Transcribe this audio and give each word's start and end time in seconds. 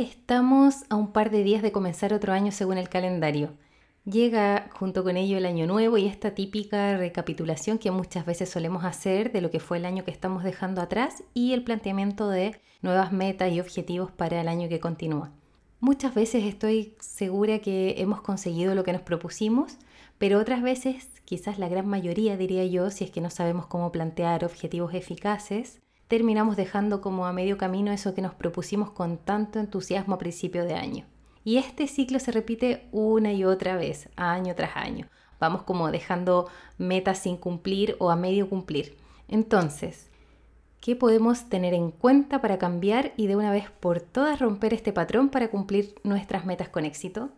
Estamos 0.00 0.84
a 0.88 0.96
un 0.96 1.12
par 1.12 1.30
de 1.30 1.44
días 1.44 1.60
de 1.60 1.72
comenzar 1.72 2.14
otro 2.14 2.32
año 2.32 2.52
según 2.52 2.78
el 2.78 2.88
calendario. 2.88 3.50
Llega 4.06 4.70
junto 4.72 5.04
con 5.04 5.18
ello 5.18 5.36
el 5.36 5.44
año 5.44 5.66
nuevo 5.66 5.98
y 5.98 6.06
esta 6.06 6.34
típica 6.34 6.96
recapitulación 6.96 7.76
que 7.76 7.90
muchas 7.90 8.24
veces 8.24 8.48
solemos 8.48 8.86
hacer 8.86 9.30
de 9.30 9.42
lo 9.42 9.50
que 9.50 9.60
fue 9.60 9.76
el 9.76 9.84
año 9.84 10.02
que 10.06 10.10
estamos 10.10 10.42
dejando 10.42 10.80
atrás 10.80 11.22
y 11.34 11.52
el 11.52 11.64
planteamiento 11.64 12.30
de 12.30 12.58
nuevas 12.80 13.12
metas 13.12 13.52
y 13.52 13.60
objetivos 13.60 14.10
para 14.10 14.40
el 14.40 14.48
año 14.48 14.70
que 14.70 14.80
continúa. 14.80 15.32
Muchas 15.80 16.14
veces 16.14 16.44
estoy 16.44 16.94
segura 17.00 17.58
que 17.58 17.96
hemos 17.98 18.22
conseguido 18.22 18.74
lo 18.74 18.84
que 18.84 18.94
nos 18.94 19.02
propusimos, 19.02 19.76
pero 20.16 20.38
otras 20.38 20.62
veces, 20.62 21.10
quizás 21.26 21.58
la 21.58 21.68
gran 21.68 21.86
mayoría 21.86 22.38
diría 22.38 22.64
yo, 22.64 22.90
si 22.90 23.04
es 23.04 23.10
que 23.10 23.20
no 23.20 23.28
sabemos 23.28 23.66
cómo 23.66 23.92
plantear 23.92 24.46
objetivos 24.46 24.94
eficaces, 24.94 25.79
terminamos 26.10 26.56
dejando 26.56 27.00
como 27.00 27.24
a 27.24 27.32
medio 27.32 27.56
camino 27.56 27.92
eso 27.92 28.14
que 28.14 28.20
nos 28.20 28.34
propusimos 28.34 28.90
con 28.90 29.16
tanto 29.16 29.60
entusiasmo 29.60 30.16
a 30.16 30.18
principio 30.18 30.64
de 30.64 30.74
año. 30.74 31.06
Y 31.44 31.58
este 31.58 31.86
ciclo 31.86 32.18
se 32.18 32.32
repite 32.32 32.88
una 32.90 33.32
y 33.32 33.44
otra 33.44 33.76
vez, 33.76 34.08
año 34.16 34.56
tras 34.56 34.76
año. 34.76 35.06
Vamos 35.38 35.62
como 35.62 35.88
dejando 35.92 36.48
metas 36.78 37.20
sin 37.20 37.36
cumplir 37.36 37.94
o 38.00 38.10
a 38.10 38.16
medio 38.16 38.48
cumplir. 38.48 38.96
Entonces, 39.28 40.10
¿qué 40.80 40.96
podemos 40.96 41.48
tener 41.48 41.74
en 41.74 41.92
cuenta 41.92 42.40
para 42.40 42.58
cambiar 42.58 43.12
y 43.16 43.28
de 43.28 43.36
una 43.36 43.52
vez 43.52 43.70
por 43.70 44.00
todas 44.00 44.40
romper 44.40 44.74
este 44.74 44.92
patrón 44.92 45.28
para 45.28 45.48
cumplir 45.48 45.94
nuestras 46.02 46.44
metas 46.44 46.68
con 46.68 46.86
éxito? 46.86 47.30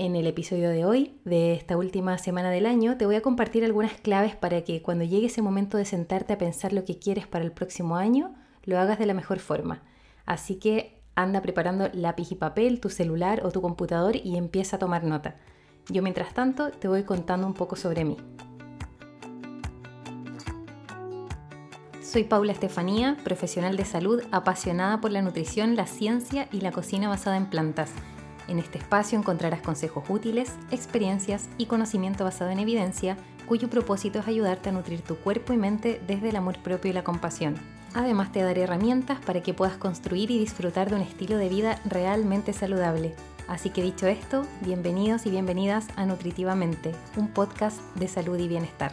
En 0.00 0.16
el 0.16 0.26
episodio 0.26 0.70
de 0.70 0.86
hoy, 0.86 1.20
de 1.26 1.52
esta 1.52 1.76
última 1.76 2.16
semana 2.16 2.48
del 2.48 2.64
año, 2.64 2.96
te 2.96 3.04
voy 3.04 3.16
a 3.16 3.20
compartir 3.20 3.66
algunas 3.66 3.92
claves 4.00 4.34
para 4.34 4.64
que 4.64 4.80
cuando 4.80 5.04
llegue 5.04 5.26
ese 5.26 5.42
momento 5.42 5.76
de 5.76 5.84
sentarte 5.84 6.32
a 6.32 6.38
pensar 6.38 6.72
lo 6.72 6.86
que 6.86 6.98
quieres 6.98 7.26
para 7.26 7.44
el 7.44 7.52
próximo 7.52 7.96
año, 7.96 8.34
lo 8.64 8.78
hagas 8.78 8.98
de 8.98 9.04
la 9.04 9.12
mejor 9.12 9.40
forma. 9.40 9.82
Así 10.24 10.54
que 10.54 11.02
anda 11.16 11.42
preparando 11.42 11.90
lápiz 11.92 12.32
y 12.32 12.34
papel, 12.34 12.80
tu 12.80 12.88
celular 12.88 13.44
o 13.44 13.50
tu 13.50 13.60
computador 13.60 14.16
y 14.16 14.38
empieza 14.38 14.76
a 14.76 14.78
tomar 14.78 15.04
nota. 15.04 15.36
Yo 15.90 16.02
mientras 16.02 16.32
tanto 16.32 16.70
te 16.70 16.88
voy 16.88 17.02
contando 17.02 17.46
un 17.46 17.52
poco 17.52 17.76
sobre 17.76 18.06
mí. 18.06 18.16
Soy 22.00 22.24
Paula 22.24 22.52
Estefanía, 22.52 23.18
profesional 23.22 23.76
de 23.76 23.84
salud 23.84 24.22
apasionada 24.32 25.02
por 25.02 25.10
la 25.10 25.20
nutrición, 25.20 25.76
la 25.76 25.86
ciencia 25.86 26.48
y 26.52 26.62
la 26.62 26.72
cocina 26.72 27.10
basada 27.10 27.36
en 27.36 27.50
plantas 27.50 27.92
en 28.50 28.58
este 28.58 28.78
espacio 28.78 29.18
encontrarás 29.18 29.62
consejos 29.62 30.04
útiles, 30.08 30.52
experiencias 30.70 31.48
y 31.56 31.66
conocimiento 31.66 32.24
basado 32.24 32.50
en 32.50 32.58
evidencia, 32.58 33.16
cuyo 33.46 33.70
propósito 33.70 34.18
es 34.18 34.28
ayudarte 34.28 34.68
a 34.68 34.72
nutrir 34.72 35.02
tu 35.02 35.16
cuerpo 35.16 35.52
y 35.52 35.56
mente 35.56 36.00
desde 36.06 36.28
el 36.28 36.36
amor 36.36 36.58
propio 36.58 36.90
y 36.90 36.94
la 36.94 37.04
compasión. 37.04 37.54
Además 37.94 38.30
te 38.32 38.42
daré 38.42 38.62
herramientas 38.62 39.18
para 39.20 39.40
que 39.40 39.54
puedas 39.54 39.76
construir 39.76 40.30
y 40.30 40.38
disfrutar 40.38 40.90
de 40.90 40.96
un 40.96 41.02
estilo 41.02 41.36
de 41.36 41.48
vida 41.48 41.80
realmente 41.84 42.52
saludable. 42.52 43.14
Así 43.48 43.70
que 43.70 43.82
dicho 43.82 44.06
esto, 44.06 44.46
bienvenidos 44.60 45.26
y 45.26 45.30
bienvenidas 45.30 45.88
a 45.96 46.06
Nutritivamente, 46.06 46.92
un 47.16 47.28
podcast 47.28 47.80
de 47.96 48.06
salud 48.06 48.38
y 48.38 48.46
bienestar. 48.46 48.92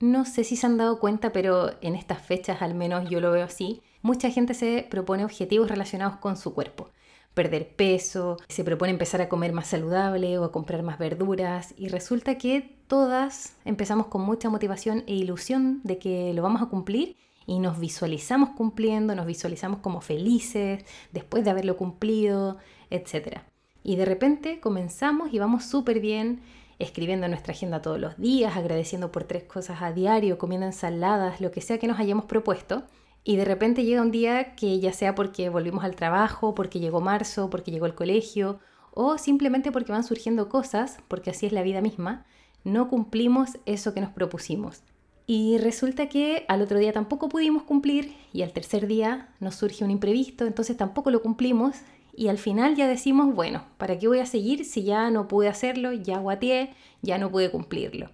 No 0.00 0.26
sé 0.26 0.44
si 0.44 0.56
se 0.56 0.66
han 0.66 0.76
dado 0.76 1.00
cuenta, 1.00 1.32
pero 1.32 1.70
en 1.80 1.94
estas 1.94 2.20
fechas 2.20 2.60
al 2.60 2.74
menos 2.74 3.08
yo 3.08 3.20
lo 3.20 3.30
veo 3.32 3.44
así, 3.44 3.82
mucha 4.02 4.30
gente 4.30 4.52
se 4.52 4.86
propone 4.90 5.24
objetivos 5.24 5.70
relacionados 5.70 6.18
con 6.18 6.36
su 6.36 6.52
cuerpo. 6.52 6.90
Perder 7.32 7.74
peso, 7.74 8.36
se 8.48 8.62
propone 8.62 8.92
empezar 8.92 9.22
a 9.22 9.28
comer 9.28 9.52
más 9.52 9.68
saludable 9.68 10.38
o 10.38 10.44
a 10.44 10.52
comprar 10.52 10.82
más 10.82 10.98
verduras 10.98 11.74
y 11.78 11.88
resulta 11.88 12.36
que 12.36 12.76
todas 12.88 13.56
empezamos 13.64 14.06
con 14.06 14.22
mucha 14.22 14.50
motivación 14.50 15.02
e 15.06 15.14
ilusión 15.14 15.80
de 15.82 15.98
que 15.98 16.32
lo 16.34 16.42
vamos 16.42 16.60
a 16.62 16.66
cumplir 16.66 17.16
y 17.46 17.58
nos 17.58 17.78
visualizamos 17.78 18.50
cumpliendo, 18.50 19.14
nos 19.14 19.26
visualizamos 19.26 19.80
como 19.80 20.00
felices 20.02 20.84
después 21.12 21.44
de 21.44 21.50
haberlo 21.50 21.76
cumplido, 21.76 22.58
etc. 22.90 23.40
Y 23.82 23.96
de 23.96 24.04
repente 24.04 24.60
comenzamos 24.60 25.32
y 25.32 25.38
vamos 25.38 25.64
súper 25.64 26.00
bien 26.00 26.40
escribiendo 26.78 27.28
nuestra 27.28 27.52
agenda 27.52 27.82
todos 27.82 27.98
los 27.98 28.16
días, 28.18 28.56
agradeciendo 28.56 29.10
por 29.12 29.24
tres 29.24 29.44
cosas 29.44 29.82
a 29.82 29.92
diario, 29.92 30.38
comiendo 30.38 30.66
ensaladas, 30.66 31.40
lo 31.40 31.50
que 31.50 31.60
sea 31.60 31.78
que 31.78 31.86
nos 31.86 31.98
hayamos 31.98 32.26
propuesto. 32.26 32.84
Y 33.24 33.36
de 33.36 33.44
repente 33.44 33.84
llega 33.84 34.02
un 34.02 34.10
día 34.10 34.54
que 34.54 34.78
ya 34.78 34.92
sea 34.92 35.14
porque 35.14 35.48
volvimos 35.48 35.84
al 35.84 35.96
trabajo, 35.96 36.54
porque 36.54 36.78
llegó 36.78 37.00
marzo, 37.00 37.50
porque 37.50 37.70
llegó 37.70 37.86
el 37.86 37.94
colegio, 37.94 38.60
o 38.92 39.18
simplemente 39.18 39.72
porque 39.72 39.92
van 39.92 40.04
surgiendo 40.04 40.48
cosas, 40.48 40.98
porque 41.08 41.30
así 41.30 41.46
es 41.46 41.52
la 41.52 41.62
vida 41.62 41.80
misma, 41.80 42.24
no 42.64 42.88
cumplimos 42.88 43.58
eso 43.66 43.92
que 43.94 44.00
nos 44.00 44.10
propusimos. 44.10 44.82
Y 45.26 45.58
resulta 45.58 46.08
que 46.08 46.44
al 46.46 46.62
otro 46.62 46.78
día 46.78 46.92
tampoco 46.92 47.28
pudimos 47.28 47.64
cumplir 47.64 48.14
y 48.32 48.42
al 48.42 48.52
tercer 48.52 48.86
día 48.86 49.28
nos 49.40 49.56
surge 49.56 49.84
un 49.84 49.90
imprevisto, 49.90 50.46
entonces 50.46 50.76
tampoco 50.76 51.10
lo 51.10 51.20
cumplimos 51.20 51.76
y 52.16 52.28
al 52.28 52.38
final 52.38 52.74
ya 52.74 52.88
decimos, 52.88 53.34
bueno, 53.34 53.64
¿para 53.76 53.98
qué 53.98 54.08
voy 54.08 54.20
a 54.20 54.26
seguir 54.26 54.64
si 54.64 54.84
ya 54.84 55.10
no 55.10 55.28
pude 55.28 55.48
hacerlo, 55.48 55.92
ya 55.92 56.18
guateé, 56.18 56.74
ya 57.02 57.18
no 57.18 57.30
pude 57.30 57.50
cumplirlo? 57.50 58.10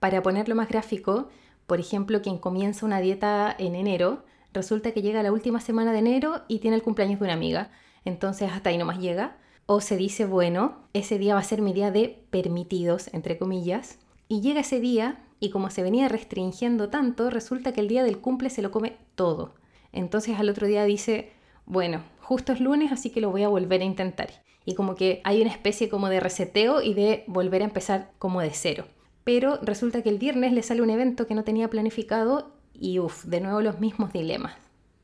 Para 0.00 0.22
ponerlo 0.22 0.54
más 0.54 0.68
gráfico, 0.68 1.28
por 1.66 1.80
ejemplo, 1.80 2.22
quien 2.22 2.38
comienza 2.38 2.86
una 2.86 3.00
dieta 3.00 3.54
en 3.58 3.74
enero, 3.74 4.24
resulta 4.54 4.92
que 4.92 5.02
llega 5.02 5.22
la 5.22 5.32
última 5.32 5.60
semana 5.60 5.92
de 5.92 5.98
enero 5.98 6.42
y 6.48 6.60
tiene 6.60 6.76
el 6.76 6.82
cumpleaños 6.82 7.20
de 7.20 7.24
una 7.24 7.34
amiga, 7.34 7.70
entonces 8.04 8.50
hasta 8.50 8.70
ahí 8.70 8.78
nomás 8.78 8.98
llega. 8.98 9.36
O 9.66 9.82
se 9.82 9.98
dice, 9.98 10.24
bueno, 10.24 10.78
ese 10.94 11.18
día 11.18 11.34
va 11.34 11.40
a 11.40 11.44
ser 11.44 11.60
mi 11.60 11.74
día 11.74 11.90
de 11.90 12.24
permitidos, 12.30 13.12
entre 13.12 13.36
comillas, 13.36 13.98
y 14.26 14.40
llega 14.40 14.60
ese 14.60 14.80
día 14.80 15.22
y 15.40 15.50
como 15.50 15.68
se 15.68 15.82
venía 15.82 16.08
restringiendo 16.08 16.88
tanto, 16.88 17.28
resulta 17.28 17.72
que 17.72 17.80
el 17.80 17.88
día 17.88 18.02
del 18.02 18.18
cumple 18.18 18.48
se 18.48 18.62
lo 18.62 18.70
come 18.70 18.96
todo. 19.14 19.54
Entonces 19.92 20.38
al 20.38 20.48
otro 20.48 20.66
día 20.66 20.84
dice, 20.84 21.32
bueno, 21.66 22.02
justo 22.28 22.52
es 22.52 22.60
lunes, 22.60 22.92
así 22.92 23.08
que 23.08 23.22
lo 23.22 23.30
voy 23.30 23.42
a 23.42 23.48
volver 23.48 23.80
a 23.80 23.86
intentar. 23.86 24.28
Y 24.66 24.74
como 24.74 24.96
que 24.96 25.22
hay 25.24 25.40
una 25.40 25.50
especie 25.50 25.88
como 25.88 26.10
de 26.10 26.20
reseteo 26.20 26.82
y 26.82 26.92
de 26.92 27.24
volver 27.26 27.62
a 27.62 27.64
empezar 27.64 28.10
como 28.18 28.42
de 28.42 28.50
cero. 28.50 28.84
Pero 29.24 29.58
resulta 29.62 30.02
que 30.02 30.10
el 30.10 30.18
viernes 30.18 30.52
le 30.52 30.62
sale 30.62 30.82
un 30.82 30.90
evento 30.90 31.26
que 31.26 31.34
no 31.34 31.42
tenía 31.42 31.70
planificado 31.70 32.52
y 32.74 32.98
uff, 32.98 33.24
de 33.24 33.40
nuevo 33.40 33.62
los 33.62 33.80
mismos 33.80 34.12
dilemas. 34.12 34.52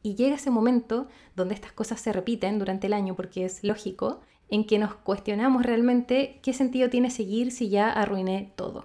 Y 0.02 0.16
llega 0.16 0.34
ese 0.34 0.50
momento 0.50 1.08
donde 1.34 1.54
estas 1.54 1.72
cosas 1.72 1.98
se 1.98 2.12
repiten 2.12 2.58
durante 2.58 2.88
el 2.88 2.92
año, 2.92 3.14
porque 3.16 3.46
es 3.46 3.64
lógico, 3.64 4.20
en 4.50 4.66
que 4.66 4.78
nos 4.78 4.94
cuestionamos 4.94 5.64
realmente 5.64 6.40
qué 6.42 6.52
sentido 6.52 6.90
tiene 6.90 7.08
seguir 7.08 7.52
si 7.52 7.70
ya 7.70 7.90
arruiné 7.90 8.52
todo. 8.54 8.84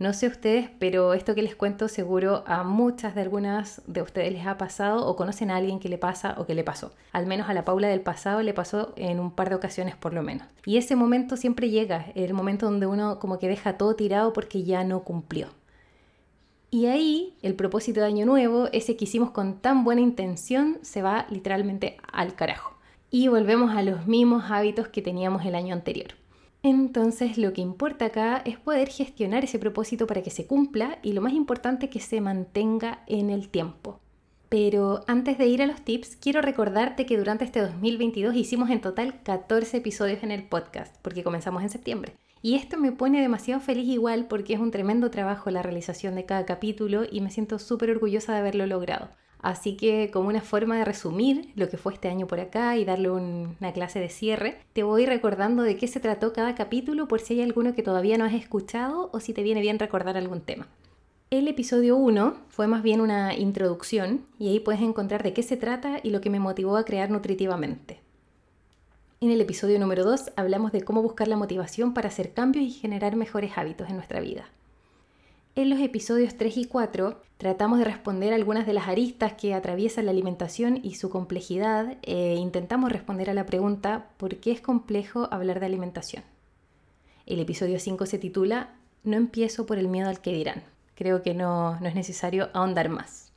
No 0.00 0.14
sé 0.14 0.28
ustedes, 0.28 0.70
pero 0.78 1.12
esto 1.12 1.34
que 1.34 1.42
les 1.42 1.54
cuento 1.54 1.86
seguro 1.86 2.42
a 2.46 2.64
muchas 2.64 3.14
de 3.14 3.20
algunas 3.20 3.82
de 3.86 4.00
ustedes 4.00 4.32
les 4.32 4.46
ha 4.46 4.56
pasado 4.56 5.06
o 5.06 5.14
conocen 5.14 5.50
a 5.50 5.56
alguien 5.56 5.78
que 5.78 5.90
le 5.90 5.98
pasa 5.98 6.36
o 6.38 6.46
que 6.46 6.54
le 6.54 6.64
pasó. 6.64 6.94
Al 7.12 7.26
menos 7.26 7.50
a 7.50 7.52
la 7.52 7.66
Paula 7.66 7.88
del 7.88 8.00
pasado 8.00 8.40
le 8.40 8.54
pasó 8.54 8.94
en 8.96 9.20
un 9.20 9.30
par 9.30 9.50
de 9.50 9.56
ocasiones 9.56 9.96
por 9.96 10.14
lo 10.14 10.22
menos. 10.22 10.48
Y 10.64 10.78
ese 10.78 10.96
momento 10.96 11.36
siempre 11.36 11.68
llega, 11.68 12.06
el 12.14 12.32
momento 12.32 12.64
donde 12.64 12.86
uno 12.86 13.18
como 13.18 13.38
que 13.38 13.48
deja 13.48 13.76
todo 13.76 13.94
tirado 13.94 14.32
porque 14.32 14.62
ya 14.62 14.84
no 14.84 15.04
cumplió. 15.04 15.48
Y 16.70 16.86
ahí 16.86 17.34
el 17.42 17.54
propósito 17.54 18.00
de 18.00 18.06
Año 18.06 18.24
Nuevo, 18.24 18.70
ese 18.72 18.96
que 18.96 19.04
hicimos 19.04 19.32
con 19.32 19.58
tan 19.58 19.84
buena 19.84 20.00
intención, 20.00 20.78
se 20.80 21.02
va 21.02 21.26
literalmente 21.28 21.98
al 22.10 22.34
carajo. 22.34 22.74
Y 23.10 23.28
volvemos 23.28 23.76
a 23.76 23.82
los 23.82 24.06
mismos 24.06 24.44
hábitos 24.50 24.88
que 24.88 25.02
teníamos 25.02 25.44
el 25.44 25.54
año 25.54 25.74
anterior. 25.74 26.19
Entonces 26.62 27.38
lo 27.38 27.52
que 27.52 27.62
importa 27.62 28.06
acá 28.06 28.42
es 28.44 28.58
poder 28.58 28.88
gestionar 28.88 29.44
ese 29.44 29.58
propósito 29.58 30.06
para 30.06 30.22
que 30.22 30.30
se 30.30 30.46
cumpla 30.46 30.98
y 31.02 31.12
lo 31.12 31.22
más 31.22 31.32
importante 31.32 31.88
que 31.88 32.00
se 32.00 32.20
mantenga 32.20 33.02
en 33.06 33.30
el 33.30 33.48
tiempo. 33.48 34.00
Pero 34.50 35.04
antes 35.06 35.38
de 35.38 35.46
ir 35.46 35.62
a 35.62 35.66
los 35.66 35.80
tips, 35.82 36.16
quiero 36.16 36.42
recordarte 36.42 37.06
que 37.06 37.16
durante 37.16 37.44
este 37.44 37.60
2022 37.60 38.34
hicimos 38.34 38.68
en 38.70 38.80
total 38.80 39.22
14 39.22 39.76
episodios 39.76 40.22
en 40.22 40.32
el 40.32 40.42
podcast, 40.42 40.96
porque 41.02 41.22
comenzamos 41.22 41.62
en 41.62 41.70
septiembre. 41.70 42.14
Y 42.42 42.56
esto 42.56 42.76
me 42.76 42.90
pone 42.90 43.20
demasiado 43.20 43.60
feliz 43.60 43.86
igual 43.86 44.26
porque 44.26 44.54
es 44.54 44.60
un 44.60 44.70
tremendo 44.70 45.10
trabajo 45.10 45.50
la 45.50 45.62
realización 45.62 46.14
de 46.14 46.26
cada 46.26 46.46
capítulo 46.46 47.04
y 47.10 47.20
me 47.20 47.30
siento 47.30 47.58
súper 47.58 47.90
orgullosa 47.90 48.32
de 48.32 48.40
haberlo 48.40 48.66
logrado. 48.66 49.10
Así 49.42 49.76
que 49.76 50.10
como 50.12 50.28
una 50.28 50.42
forma 50.42 50.78
de 50.78 50.84
resumir 50.84 51.50
lo 51.54 51.68
que 51.68 51.78
fue 51.78 51.94
este 51.94 52.08
año 52.08 52.26
por 52.26 52.40
acá 52.40 52.76
y 52.76 52.84
darle 52.84 53.10
una 53.10 53.72
clase 53.72 53.98
de 53.98 54.10
cierre, 54.10 54.58
te 54.72 54.82
voy 54.82 55.06
recordando 55.06 55.62
de 55.62 55.76
qué 55.76 55.88
se 55.88 56.00
trató 56.00 56.32
cada 56.32 56.54
capítulo 56.54 57.08
por 57.08 57.20
si 57.20 57.34
hay 57.34 57.42
alguno 57.42 57.74
que 57.74 57.82
todavía 57.82 58.18
no 58.18 58.24
has 58.24 58.34
escuchado 58.34 59.08
o 59.12 59.20
si 59.20 59.32
te 59.32 59.42
viene 59.42 59.60
bien 59.60 59.78
recordar 59.78 60.16
algún 60.16 60.40
tema. 60.42 60.68
El 61.30 61.46
episodio 61.48 61.96
1 61.96 62.34
fue 62.48 62.66
más 62.66 62.82
bien 62.82 63.00
una 63.00 63.34
introducción 63.34 64.26
y 64.38 64.48
ahí 64.48 64.60
puedes 64.60 64.82
encontrar 64.82 65.22
de 65.22 65.32
qué 65.32 65.42
se 65.42 65.56
trata 65.56 66.00
y 66.02 66.10
lo 66.10 66.20
que 66.20 66.28
me 66.28 66.40
motivó 66.40 66.76
a 66.76 66.84
crear 66.84 67.08
nutritivamente. 67.08 68.00
En 69.20 69.30
el 69.30 69.40
episodio 69.40 69.78
número 69.78 70.02
2 70.04 70.32
hablamos 70.36 70.72
de 70.72 70.82
cómo 70.82 71.02
buscar 71.02 71.28
la 71.28 71.36
motivación 71.36 71.94
para 71.94 72.08
hacer 72.08 72.32
cambios 72.32 72.64
y 72.64 72.70
generar 72.70 73.16
mejores 73.16 73.52
hábitos 73.56 73.88
en 73.88 73.96
nuestra 73.96 74.20
vida. 74.20 74.48
En 75.56 75.68
los 75.68 75.80
episodios 75.80 76.36
3 76.36 76.58
y 76.58 76.64
4 76.66 77.20
tratamos 77.36 77.80
de 77.80 77.84
responder 77.84 78.32
algunas 78.32 78.66
de 78.66 78.72
las 78.72 78.86
aristas 78.86 79.32
que 79.32 79.52
atraviesan 79.52 80.06
la 80.06 80.12
alimentación 80.12 80.78
y 80.80 80.94
su 80.94 81.10
complejidad 81.10 81.96
e 82.02 82.36
intentamos 82.36 82.92
responder 82.92 83.28
a 83.28 83.34
la 83.34 83.46
pregunta 83.46 84.10
¿por 84.16 84.36
qué 84.36 84.52
es 84.52 84.60
complejo 84.60 85.28
hablar 85.32 85.58
de 85.58 85.66
alimentación? 85.66 86.22
El 87.26 87.40
episodio 87.40 87.80
5 87.80 88.06
se 88.06 88.18
titula 88.18 88.76
No 89.02 89.16
empiezo 89.16 89.66
por 89.66 89.78
el 89.78 89.88
miedo 89.88 90.08
al 90.08 90.20
que 90.20 90.32
dirán. 90.32 90.62
creo 90.94 91.20
que 91.22 91.34
no, 91.34 91.80
no 91.80 91.88
es 91.88 91.96
necesario 91.96 92.50
ahondar 92.52 92.88
más. 92.88 93.32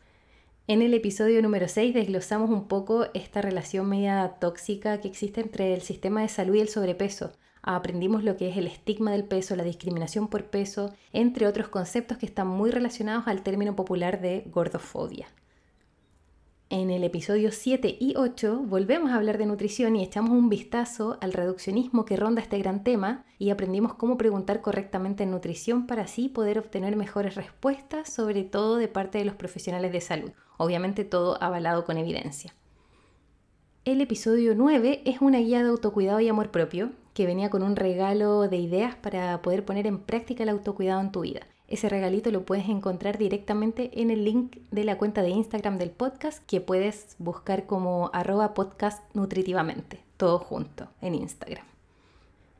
En 0.67 0.83
el 0.83 0.93
episodio 0.93 1.41
número 1.41 1.67
6 1.67 1.95
desglosamos 1.95 2.51
un 2.51 2.67
poco 2.67 3.07
esta 3.15 3.41
relación 3.41 3.89
media 3.89 4.35
tóxica 4.39 5.01
que 5.01 5.07
existe 5.07 5.41
entre 5.41 5.73
el 5.73 5.81
sistema 5.81 6.21
de 6.21 6.29
salud 6.29 6.55
y 6.55 6.61
el 6.61 6.69
sobrepeso. 6.69 7.31
Aprendimos 7.65 8.25
lo 8.25 8.35
que 8.35 8.49
es 8.49 8.57
el 8.57 8.67
estigma 8.67 9.11
del 9.11 9.23
peso, 9.23 9.55
la 9.55 9.63
discriminación 9.63 10.27
por 10.27 10.45
peso, 10.47 10.93
entre 11.13 11.47
otros 11.47 11.69
conceptos 11.69 12.17
que 12.17 12.25
están 12.25 12.47
muy 12.47 12.71
relacionados 12.71 13.25
al 13.25 13.41
término 13.41 13.73
popular 13.73 14.19
de 14.19 14.43
gordofobia. 14.51 15.27
En 16.69 16.89
el 16.89 17.05
episodio 17.05 17.53
7 17.53 17.97
y 18.01 18.15
8 18.17 18.63
volvemos 18.65 19.11
a 19.11 19.15
hablar 19.15 19.37
de 19.37 19.45
nutrición 19.45 19.95
y 19.95 20.03
echamos 20.03 20.31
un 20.31 20.49
vistazo 20.49 21.17
al 21.21 21.31
reduccionismo 21.31 22.03
que 22.03 22.17
ronda 22.17 22.41
este 22.41 22.57
gran 22.57 22.83
tema 22.83 23.23
y 23.39 23.49
aprendimos 23.49 23.93
cómo 23.93 24.17
preguntar 24.17 24.59
correctamente 24.59 25.23
en 25.23 25.31
nutrición 25.31 25.87
para 25.87 26.01
así 26.01 26.27
poder 26.27 26.59
obtener 26.59 26.97
mejores 26.97 27.35
respuestas, 27.35 28.11
sobre 28.11 28.43
todo 28.43 28.75
de 28.75 28.89
parte 28.89 29.19
de 29.19 29.25
los 29.25 29.35
profesionales 29.35 29.93
de 29.93 30.01
salud. 30.01 30.31
Obviamente 30.57 31.05
todo 31.05 31.41
avalado 31.41 31.85
con 31.85 31.97
evidencia. 31.97 32.53
El 33.85 34.01
episodio 34.01 34.53
9 34.53 35.03
es 35.05 35.21
una 35.21 35.37
guía 35.37 35.63
de 35.63 35.69
autocuidado 35.69 36.19
y 36.19 36.27
amor 36.27 36.51
propio 36.51 36.91
que 37.13 37.25
venía 37.25 37.49
con 37.49 37.63
un 37.63 37.75
regalo 37.75 38.47
de 38.47 38.57
ideas 38.57 38.95
para 38.95 39.41
poder 39.41 39.65
poner 39.65 39.87
en 39.87 39.99
práctica 39.99 40.43
el 40.43 40.49
autocuidado 40.49 41.01
en 41.01 41.11
tu 41.11 41.21
vida. 41.21 41.41
Ese 41.67 41.89
regalito 41.89 42.29
lo 42.31 42.45
puedes 42.45 42.69
encontrar 42.69 43.17
directamente 43.17 43.89
en 44.01 44.11
el 44.11 44.25
link 44.25 44.57
de 44.71 44.83
la 44.83 44.97
cuenta 44.97 45.21
de 45.21 45.29
Instagram 45.29 45.77
del 45.77 45.91
podcast 45.91 46.43
que 46.45 46.61
puedes 46.61 47.15
buscar 47.19 47.65
como 47.65 48.11
arroba 48.13 48.53
podcast 48.53 49.03
nutritivamente, 49.15 49.99
todo 50.17 50.39
junto 50.39 50.87
en 51.01 51.15
Instagram. 51.15 51.65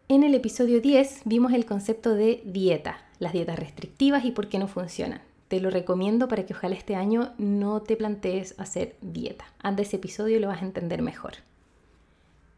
En 0.07 0.23
el 0.23 0.35
episodio 0.35 0.81
10 0.81 1.21
vimos 1.25 1.53
el 1.53 1.65
concepto 1.65 2.13
de 2.13 2.41
dieta, 2.45 3.06
las 3.19 3.33
dietas 3.33 3.59
restrictivas 3.59 4.25
y 4.25 4.31
por 4.31 4.49
qué 4.49 4.59
no 4.59 4.67
funcionan. 4.67 5.21
Te 5.47 5.59
lo 5.59 5.69
recomiendo 5.69 6.27
para 6.27 6.45
que 6.45 6.53
ojalá 6.53 6.75
este 6.75 6.95
año 6.95 7.33
no 7.38 7.81
te 7.81 7.95
plantees 7.95 8.56
hacer 8.57 8.95
dieta. 9.01 9.45
Anda 9.59 9.83
ese 9.83 9.97
episodio 9.97 10.39
lo 10.39 10.47
vas 10.47 10.61
a 10.61 10.65
entender 10.65 11.01
mejor. 11.01 11.33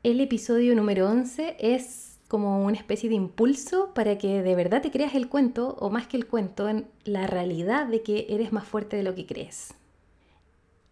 El 0.05 0.21
episodio 0.21 0.75
número 0.75 1.09
11 1.09 1.55
es 1.57 2.19
como 2.27 2.63
una 2.63 2.77
especie 2.77 3.09
de 3.09 3.15
impulso 3.15 3.91
para 3.95 4.19
que 4.19 4.43
de 4.43 4.55
verdad 4.55 4.83
te 4.83 4.91
creas 4.91 5.15
el 5.15 5.29
cuento, 5.29 5.75
o 5.79 5.89
más 5.89 6.05
que 6.05 6.15
el 6.15 6.27
cuento, 6.27 6.69
en 6.69 6.85
la 7.05 7.25
realidad 7.25 7.87
de 7.87 8.03
que 8.03 8.27
eres 8.29 8.53
más 8.53 8.67
fuerte 8.67 8.97
de 8.97 9.01
lo 9.01 9.15
que 9.15 9.25
crees. 9.25 9.73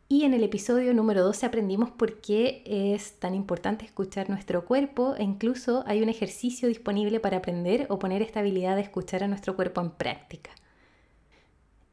Y 0.10 0.24
en 0.24 0.34
el 0.34 0.44
episodio 0.44 0.96
número 0.96 1.24
12 1.24 1.46
aprendimos 1.46 1.92
por 1.92 2.22
qué 2.22 2.64
es 2.66 3.20
tan 3.20 3.36
importante 3.36 3.86
escuchar 3.86 4.32
nuestro 4.32 4.66
cuerpo 4.66 5.14
e 5.16 5.22
incluso 5.22 5.84
hay 5.86 6.02
un 6.02 6.10
ejercicio 6.10 6.68
disponible 6.68 7.20
para 7.20 7.38
aprender 7.38 7.86
o 7.90 8.00
poner 8.00 8.24
esta 8.24 8.40
habilidad 8.40 8.78
de 8.78 8.82
escuchar 8.82 9.24
a 9.24 9.28
nuestro 9.28 9.56
cuerpo 9.56 9.80
en 9.80 9.92
práctica. 9.92 10.50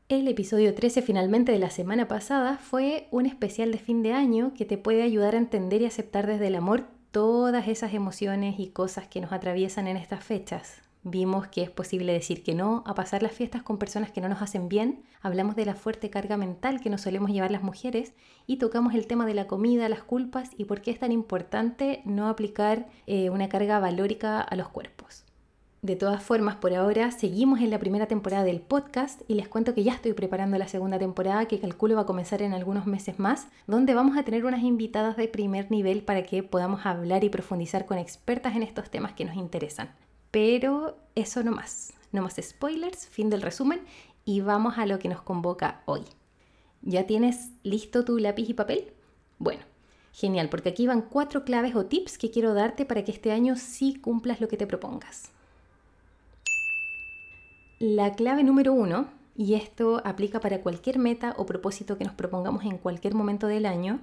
El 0.08 0.26
episodio 0.26 0.74
13 0.74 1.02
finalmente 1.02 1.52
de 1.52 1.58
la 1.58 1.68
semana 1.68 2.08
pasada 2.08 2.56
fue 2.56 3.08
un 3.10 3.26
especial 3.26 3.72
de 3.72 3.78
fin 3.78 4.02
de 4.02 4.14
año 4.14 4.54
que 4.56 4.64
te 4.64 4.78
puede 4.78 5.02
ayudar 5.02 5.34
a 5.34 5.38
entender 5.38 5.82
y 5.82 5.84
aceptar 5.84 6.26
desde 6.26 6.46
el 6.46 6.54
amor 6.54 6.86
todas 7.10 7.66
esas 7.68 7.94
emociones 7.94 8.58
y 8.58 8.68
cosas 8.68 9.08
que 9.08 9.20
nos 9.20 9.32
atraviesan 9.32 9.88
en 9.88 9.96
estas 9.96 10.22
fechas. 10.22 10.82
Vimos 11.02 11.46
que 11.46 11.62
es 11.62 11.70
posible 11.70 12.12
decir 12.12 12.42
que 12.42 12.54
no 12.54 12.84
a 12.86 12.94
pasar 12.94 13.22
las 13.22 13.32
fiestas 13.32 13.62
con 13.62 13.78
personas 13.78 14.10
que 14.10 14.20
no 14.20 14.28
nos 14.28 14.42
hacen 14.42 14.68
bien, 14.68 15.02
hablamos 15.22 15.56
de 15.56 15.64
la 15.64 15.74
fuerte 15.74 16.10
carga 16.10 16.36
mental 16.36 16.80
que 16.80 16.90
nos 16.90 17.00
solemos 17.00 17.30
llevar 17.30 17.50
las 17.50 17.62
mujeres 17.62 18.12
y 18.46 18.58
tocamos 18.58 18.94
el 18.94 19.06
tema 19.06 19.24
de 19.24 19.32
la 19.32 19.46
comida, 19.46 19.88
las 19.88 20.02
culpas 20.02 20.50
y 20.58 20.66
por 20.66 20.82
qué 20.82 20.90
es 20.90 20.98
tan 20.98 21.10
importante 21.10 22.02
no 22.04 22.28
aplicar 22.28 22.86
eh, 23.06 23.30
una 23.30 23.48
carga 23.48 23.78
valórica 23.78 24.40
a 24.42 24.56
los 24.56 24.68
cuerpos. 24.68 25.24
De 25.82 25.96
todas 25.96 26.22
formas, 26.22 26.56
por 26.56 26.74
ahora 26.74 27.10
seguimos 27.10 27.60
en 27.60 27.70
la 27.70 27.78
primera 27.78 28.06
temporada 28.06 28.44
del 28.44 28.60
podcast 28.60 29.22
y 29.28 29.34
les 29.34 29.48
cuento 29.48 29.74
que 29.74 29.82
ya 29.82 29.94
estoy 29.94 30.12
preparando 30.12 30.58
la 30.58 30.68
segunda 30.68 30.98
temporada 30.98 31.48
que 31.48 31.58
calculo 31.58 31.94
va 31.94 32.02
a 32.02 32.06
comenzar 32.06 32.42
en 32.42 32.52
algunos 32.52 32.84
meses 32.84 33.18
más, 33.18 33.48
donde 33.66 33.94
vamos 33.94 34.18
a 34.18 34.22
tener 34.22 34.44
unas 34.44 34.62
invitadas 34.62 35.16
de 35.16 35.26
primer 35.26 35.70
nivel 35.70 36.02
para 36.02 36.22
que 36.22 36.42
podamos 36.42 36.84
hablar 36.84 37.24
y 37.24 37.30
profundizar 37.30 37.86
con 37.86 37.96
expertas 37.96 38.56
en 38.56 38.62
estos 38.62 38.90
temas 38.90 39.14
que 39.14 39.24
nos 39.24 39.36
interesan. 39.36 39.90
Pero 40.30 40.98
eso 41.14 41.42
no 41.42 41.50
más, 41.50 41.94
no 42.12 42.20
más 42.20 42.36
spoilers, 42.38 43.06
fin 43.06 43.30
del 43.30 43.40
resumen 43.40 43.80
y 44.26 44.42
vamos 44.42 44.76
a 44.76 44.84
lo 44.84 44.98
que 44.98 45.08
nos 45.08 45.22
convoca 45.22 45.80
hoy. 45.86 46.02
¿Ya 46.82 47.06
tienes 47.06 47.52
listo 47.62 48.04
tu 48.04 48.18
lápiz 48.18 48.50
y 48.50 48.54
papel? 48.54 48.92
Bueno, 49.38 49.62
genial, 50.12 50.50
porque 50.50 50.68
aquí 50.68 50.86
van 50.86 51.00
cuatro 51.00 51.46
claves 51.46 51.74
o 51.74 51.86
tips 51.86 52.18
que 52.18 52.30
quiero 52.30 52.52
darte 52.52 52.84
para 52.84 53.02
que 53.02 53.12
este 53.12 53.32
año 53.32 53.56
sí 53.56 53.94
cumplas 53.94 54.42
lo 54.42 54.48
que 54.48 54.58
te 54.58 54.66
propongas. 54.66 55.32
La 57.82 58.12
clave 58.12 58.44
número 58.44 58.74
uno, 58.74 59.08
y 59.34 59.54
esto 59.54 60.02
aplica 60.04 60.38
para 60.38 60.60
cualquier 60.60 60.98
meta 60.98 61.34
o 61.38 61.46
propósito 61.46 61.96
que 61.96 62.04
nos 62.04 62.12
propongamos 62.12 62.64
en 62.64 62.76
cualquier 62.76 63.14
momento 63.14 63.46
del 63.46 63.64
año, 63.64 64.00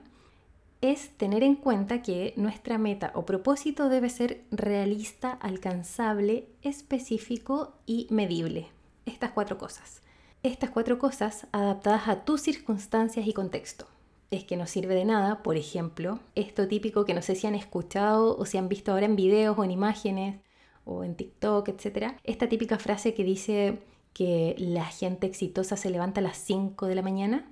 es 0.81 1.11
tener 1.11 1.43
en 1.43 1.53
cuenta 1.53 2.01
que 2.01 2.33
nuestra 2.37 2.79
meta 2.79 3.11
o 3.13 3.27
propósito 3.27 3.87
debe 3.87 4.09
ser 4.09 4.41
realista, 4.49 5.31
alcanzable, 5.31 6.47
específico 6.63 7.75
y 7.85 8.07
medible. 8.09 8.69
Estas 9.05 9.29
cuatro 9.29 9.59
cosas. 9.59 10.01
Estas 10.41 10.71
cuatro 10.71 10.97
cosas 10.97 11.45
adaptadas 11.51 12.07
a 12.07 12.25
tus 12.25 12.41
circunstancias 12.41 13.27
y 13.27 13.33
contexto. 13.33 13.85
Es 14.31 14.43
que 14.43 14.57
no 14.57 14.65
sirve 14.65 14.95
de 14.95 15.05
nada, 15.05 15.43
por 15.43 15.55
ejemplo, 15.55 16.17
esto 16.33 16.67
típico 16.67 17.05
que 17.05 17.13
no 17.13 17.21
sé 17.21 17.35
si 17.35 17.45
han 17.45 17.53
escuchado 17.53 18.35
o 18.39 18.45
si 18.47 18.57
han 18.57 18.69
visto 18.69 18.91
ahora 18.91 19.05
en 19.05 19.15
videos 19.15 19.55
o 19.55 19.63
en 19.63 19.69
imágenes, 19.69 20.39
o 20.87 21.03
en 21.03 21.15
TikTok, 21.15 21.69
etc. 21.69 22.13
Esta 22.23 22.49
típica 22.49 22.79
frase 22.79 23.13
que 23.13 23.23
dice 23.23 23.79
que 24.13 24.55
la 24.57 24.85
gente 24.85 25.27
exitosa 25.27 25.77
se 25.77 25.91
levanta 25.91 26.21
a 26.21 26.23
las 26.23 26.37
5 26.37 26.87
de 26.87 26.95
la 26.95 27.01
mañana. 27.01 27.45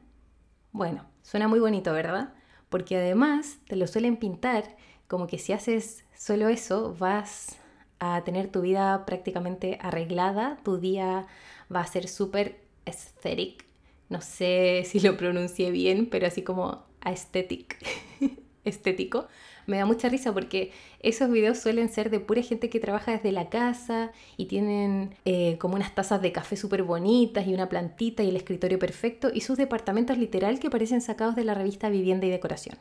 Bueno, 0.72 1.06
suena 1.22 1.48
muy 1.48 1.60
bonito, 1.60 1.94
¿verdad? 1.94 2.34
Porque 2.70 2.98
además 2.98 3.60
te 3.68 3.76
lo 3.76 3.86
suelen 3.88 4.18
pintar 4.18 4.76
como 5.08 5.28
que 5.28 5.38
si 5.38 5.54
haces 5.54 6.06
solo 6.18 6.50
eso 6.50 6.96
vas 6.98 7.58
a 8.00 8.24
tener 8.24 8.48
tu 8.48 8.62
vida 8.62 9.06
prácticamente 9.06 9.78
arreglada, 9.82 10.58
tu 10.64 10.78
día 10.78 11.28
va 11.74 11.82
a 11.82 11.88
ser 11.88 12.08
súper 12.08 12.60
aesthetic. 12.86 13.66
No 14.10 14.22
sé 14.22 14.84
si 14.86 15.00
lo 15.00 15.18
pronuncié 15.18 15.72
bien, 15.72 16.08
pero 16.10 16.28
así 16.28 16.42
como 16.42 16.84
aesthetic, 17.02 17.78
estético 18.66 19.28
me 19.68 19.78
da 19.78 19.86
mucha 19.86 20.10
risa 20.10 20.34
porque 20.34 20.72
esos 21.00 21.30
videos 21.30 21.58
suelen 21.58 21.90
ser 21.90 22.10
de 22.10 22.20
pura 22.20 22.42
gente 22.42 22.70
que 22.70 22.80
trabaja 22.80 23.12
desde 23.12 23.32
la 23.32 23.50
casa 23.50 24.12
y 24.38 24.46
tienen 24.46 25.16
eh, 25.26 25.58
como 25.60 25.76
unas 25.76 25.96
tazas 25.96 26.22
de 26.22 26.32
café 26.32 26.56
súper 26.56 26.84
bonitas 26.84 27.48
y 27.48 27.54
una 27.54 27.70
plantita 27.70 28.24
y 28.24 28.30
el 28.30 28.36
escritorio 28.36 28.80
perfecto 28.80 29.30
y 29.34 29.42
sus 29.42 29.58
departamentos 29.58 30.18
literal 30.18 30.60
que 30.60 30.70
parecen 30.70 31.02
sacados 31.02 31.36
de 31.36 31.46
la 31.46 31.54
revista 31.54 31.90
Vivienda 31.90 32.28
y 32.28 32.30
Decoración. 32.30 32.78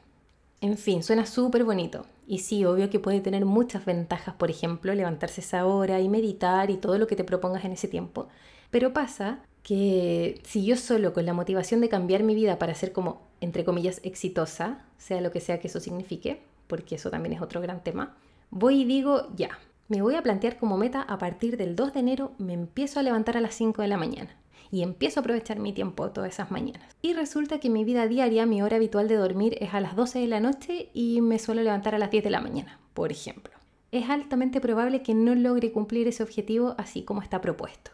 En 0.61 0.79
fin, 0.79 1.03
suena 1.03 1.27
súper 1.27 1.65
bonito. 1.65 2.07
Y 2.27 2.39
sí, 2.39 2.65
obvio 2.65 2.89
que 2.89 2.99
puede 2.99 3.21
tener 3.21 3.45
muchas 3.45 3.85
ventajas, 3.85 4.35
por 4.35 4.51
ejemplo, 4.51 4.95
levantarse 4.95 5.43
esa 5.43 5.67
hora 5.67 6.01
y 6.01 6.09
meditar 6.09 6.71
y 6.71 6.79
todo 6.79 6.97
lo 6.97 7.07
que 7.07 7.17
te 7.17 7.25
propongas 7.25 7.67
en 7.67 7.73
ese 7.73 7.87
tiempo. 7.87 8.29
Pero 8.71 8.95
pasa 8.95 9.41
que 9.63 10.41
si 10.45 10.65
yo 10.65 10.77
solo 10.77 11.13
con 11.13 11.27
la 11.27 11.35
motivación 11.35 11.81
de 11.81 11.91
cambiar 11.91 12.23
mi 12.23 12.35
vida 12.35 12.59
para 12.59 12.75
ser 12.75 12.93
como, 12.93 13.23
entre 13.45 13.65
comillas, 13.65 14.01
exitosa, 14.05 14.87
sea 14.97 15.21
lo 15.21 15.31
que 15.31 15.41
sea 15.41 15.61
que 15.61 15.69
eso 15.69 15.79
signifique, 15.79 16.41
porque 16.67 16.95
eso 16.95 17.11
también 17.11 17.35
es 17.35 17.43
otro 17.43 17.61
gran 17.61 17.85
tema, 17.85 18.17
voy 18.51 18.81
y 18.81 18.85
digo, 18.87 19.29
ya, 19.37 19.59
me 19.89 20.01
voy 20.01 20.15
a 20.15 20.23
plantear 20.23 20.57
como 20.57 20.79
meta 20.79 21.03
a 21.03 21.19
partir 21.19 21.59
del 21.59 21.77
2 21.77 21.93
de 21.93 22.01
enero 22.01 22.33
me 22.39 22.55
empiezo 22.55 23.01
a 23.01 23.03
levantar 23.03 23.37
a 23.37 23.43
las 23.43 23.55
5 23.55 23.83
de 23.83 23.89
la 23.89 23.99
mañana 23.99 24.31
y 24.71 24.83
empiezo 24.83 25.21
a 25.21 25.23
aprovechar 25.23 25.59
mi 25.59 25.75
tiempo 25.75 26.11
todas 26.11 26.33
esas 26.33 26.51
mañanas. 26.51 26.97
Y 27.03 27.13
resulta 27.13 27.61
que 27.61 27.69
mi 27.69 27.85
vida 27.85 28.09
diaria, 28.09 28.47
mi 28.47 28.63
hora 28.63 28.77
habitual 28.77 29.09
de 29.09 29.17
dormir 29.17 29.59
es 29.61 29.75
a 29.75 29.81
las 29.81 29.95
12 29.95 30.21
de 30.21 30.27
la 30.27 30.41
noche 30.41 30.89
y 30.95 31.21
me 31.21 31.39
suelo 31.39 31.63
levantar 31.63 31.95
a 31.95 31.99
las 31.99 32.11
10 32.11 32.25
de 32.25 32.31
la 32.31 32.41
mañana, 32.41 32.81
por 32.95 33.13
ejemplo. 33.13 33.53
Es 33.93 34.09
altamente 34.09 34.61
probable 34.63 35.03
que 35.03 35.13
no 35.13 35.35
logre 35.35 35.71
cumplir 35.71 36.09
ese 36.09 36.23
objetivo 36.23 36.75
así 36.79 37.03
como 37.03 37.21
está 37.21 37.43
propuesto. 37.43 37.91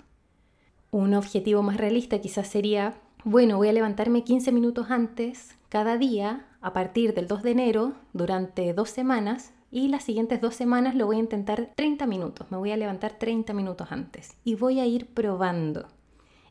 Un 0.93 1.13
objetivo 1.15 1.63
más 1.63 1.77
realista 1.77 2.21
quizás 2.21 2.47
sería, 2.47 2.95
bueno, 3.25 3.59
voy 3.59 3.69
a 3.69 3.73
levantarme 3.73 4.25
15 4.25 4.51
minutos 4.53 4.91
antes 4.91 5.57
cada 5.69 5.99
día 5.99 6.47
a 6.61 6.73
partir 6.73 7.15
del 7.15 7.29
2 7.29 7.43
de 7.43 7.51
enero 7.51 7.93
durante 8.13 8.73
dos 8.73 8.91
semanas 8.91 9.53
y 9.71 9.89
las 9.89 10.05
siguientes 10.05 10.41
dos 10.41 10.55
semanas 10.55 10.95
lo 10.95 11.07
voy 11.07 11.17
a 11.17 11.21
intentar 11.21 11.71
30 11.77 12.07
minutos, 12.07 12.51
me 12.51 12.57
voy 12.57 12.73
a 12.73 12.77
levantar 12.77 13.13
30 13.13 13.53
minutos 13.53 13.89
antes 13.91 14.37
y 14.43 14.55
voy 14.55 14.81
a 14.81 14.87
ir 14.87 15.07
probando. 15.07 15.87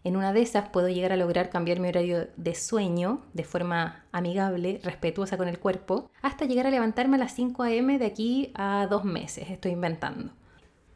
En 0.03 0.15
una 0.15 0.31
de 0.31 0.41
esas 0.41 0.69
puedo 0.69 0.87
llegar 0.87 1.11
a 1.11 1.17
lograr 1.17 1.49
cambiar 1.49 1.79
mi 1.79 1.89
horario 1.89 2.27
de 2.37 2.55
sueño 2.55 3.21
de 3.33 3.43
forma 3.43 4.05
amigable, 4.11 4.79
respetuosa 4.83 5.37
con 5.37 5.47
el 5.47 5.59
cuerpo, 5.59 6.09
hasta 6.21 6.45
llegar 6.45 6.67
a 6.67 6.71
levantarme 6.71 7.17
a 7.17 7.19
las 7.19 7.33
5 7.33 7.63
a.m. 7.63 7.97
de 7.97 8.05
aquí 8.05 8.51
a 8.53 8.87
dos 8.89 9.03
meses, 9.03 9.49
estoy 9.49 9.71
inventando. 9.71 10.31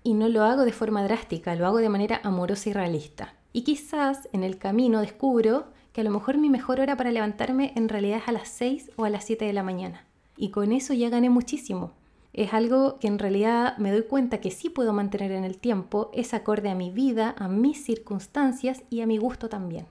Y 0.04 0.14
no 0.14 0.30
lo 0.30 0.44
hago 0.44 0.64
de 0.64 0.72
forma 0.72 1.04
drástica, 1.04 1.56
lo 1.56 1.66
hago 1.66 1.78
de 1.78 1.90
manera 1.90 2.22
amorosa 2.24 2.70
y 2.70 2.74
realista. 2.74 3.34
Y 3.54 3.62
quizás 3.62 4.28
en 4.34 4.44
el 4.44 4.58
camino 4.58 5.00
descubro 5.00 5.68
que 5.94 6.02
a 6.02 6.04
lo 6.04 6.10
mejor 6.10 6.38
mi 6.38 6.50
mejor 6.50 6.80
hora 6.80 6.98
para 6.98 7.12
levantarme 7.12 7.72
en 7.76 7.88
realidad 7.88 8.18
es 8.18 8.28
a 8.28 8.32
las 8.32 8.50
6 8.50 8.92
o 8.96 9.06
a 9.06 9.10
las 9.12 9.24
7 9.26 9.46
de 9.46 9.54
la 9.54 9.62
mañana. 9.62 10.06
Y 10.36 10.50
con 10.50 10.72
eso 10.72 10.94
ya 10.94 11.10
gané 11.10 11.30
muchísimo. 11.30 11.92
es 12.34 12.52
algo 12.52 12.98
que 12.98 13.08
en 13.08 13.20
realidad 13.20 13.78
me 13.78 13.92
doy 13.92 14.02
cuenta 14.02 14.40
que 14.40 14.50
sí 14.50 14.68
puedo 14.68 14.92
mantener 14.92 15.32
en 15.32 15.44
el 15.44 15.60
tiempo, 15.60 16.10
es 16.16 16.34
acorde 16.34 16.72
a 16.72 16.76
mi 16.76 16.90
vida, 16.90 17.36
a 17.38 17.48
mis 17.48 17.86
circunstancias 17.86 18.82
y 18.90 19.02
a 19.02 19.06
mi 19.06 19.20
gusto 19.20 19.50
también. 19.50 19.86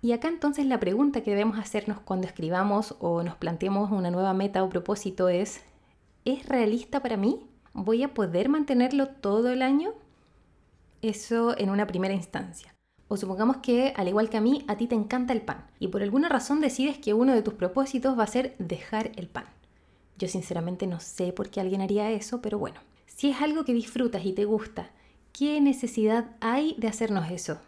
Y 0.00 0.12
acá 0.12 0.28
entonces 0.28 0.64
la 0.64 0.80
pregunta 0.80 1.20
que 1.20 1.32
debemos 1.32 1.58
hacernos 1.58 2.00
cuando 2.00 2.26
escribamos 2.26 2.96
o 3.00 3.22
nos 3.22 3.36
planteemos 3.36 3.90
una 3.90 4.10
nueva 4.10 4.32
meta 4.32 4.64
o 4.64 4.70
propósito 4.70 5.28
es, 5.28 5.60
¿es 6.24 6.48
realista 6.48 7.02
para 7.02 7.18
mí? 7.18 7.40
¿Voy 7.74 8.02
a 8.02 8.14
poder 8.14 8.48
mantenerlo 8.48 9.08
todo 9.08 9.50
el 9.50 9.60
año? 9.60 9.92
Eso 11.02 11.56
en 11.56 11.70
una 11.70 11.86
primera 11.86 12.14
instancia. 12.14 12.74
O 13.08 13.16
supongamos 13.16 13.56
que, 13.58 13.92
al 13.96 14.08
igual 14.08 14.28
que 14.28 14.36
a 14.36 14.40
mí, 14.40 14.64
a 14.68 14.76
ti 14.76 14.86
te 14.86 14.94
encanta 14.94 15.32
el 15.32 15.40
pan 15.40 15.66
y 15.78 15.88
por 15.88 16.02
alguna 16.02 16.28
razón 16.28 16.60
decides 16.60 16.98
que 16.98 17.14
uno 17.14 17.34
de 17.34 17.42
tus 17.42 17.54
propósitos 17.54 18.18
va 18.18 18.24
a 18.24 18.28
ser 18.28 18.54
dejar 18.58 19.10
el 19.16 19.26
pan. 19.26 19.46
Yo 20.18 20.28
sinceramente 20.28 20.86
no 20.86 21.00
sé 21.00 21.32
por 21.32 21.48
qué 21.48 21.60
alguien 21.60 21.80
haría 21.80 22.10
eso, 22.10 22.42
pero 22.42 22.58
bueno, 22.58 22.78
si 23.06 23.30
es 23.30 23.40
algo 23.40 23.64
que 23.64 23.72
disfrutas 23.72 24.24
y 24.24 24.32
te 24.32 24.44
gusta, 24.44 24.90
¿qué 25.32 25.60
necesidad 25.60 26.26
hay 26.40 26.76
de 26.78 26.88
hacernos 26.88 27.30
eso? 27.30 27.58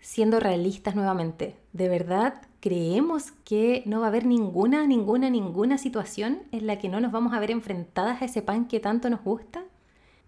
Siendo 0.00 0.40
realistas 0.40 0.94
nuevamente, 0.94 1.56
¿de 1.72 1.88
verdad 1.88 2.42
creemos 2.60 3.30
que 3.44 3.82
no 3.86 4.00
va 4.00 4.06
a 4.06 4.08
haber 4.08 4.26
ninguna, 4.26 4.86
ninguna, 4.86 5.30
ninguna 5.30 5.78
situación 5.78 6.42
en 6.50 6.66
la 6.66 6.78
que 6.78 6.88
no 6.88 7.00
nos 7.00 7.12
vamos 7.12 7.32
a 7.32 7.40
ver 7.40 7.50
enfrentadas 7.50 8.20
a 8.20 8.24
ese 8.24 8.42
pan 8.42 8.66
que 8.66 8.80
tanto 8.80 9.08
nos 9.08 9.22
gusta? 9.22 9.64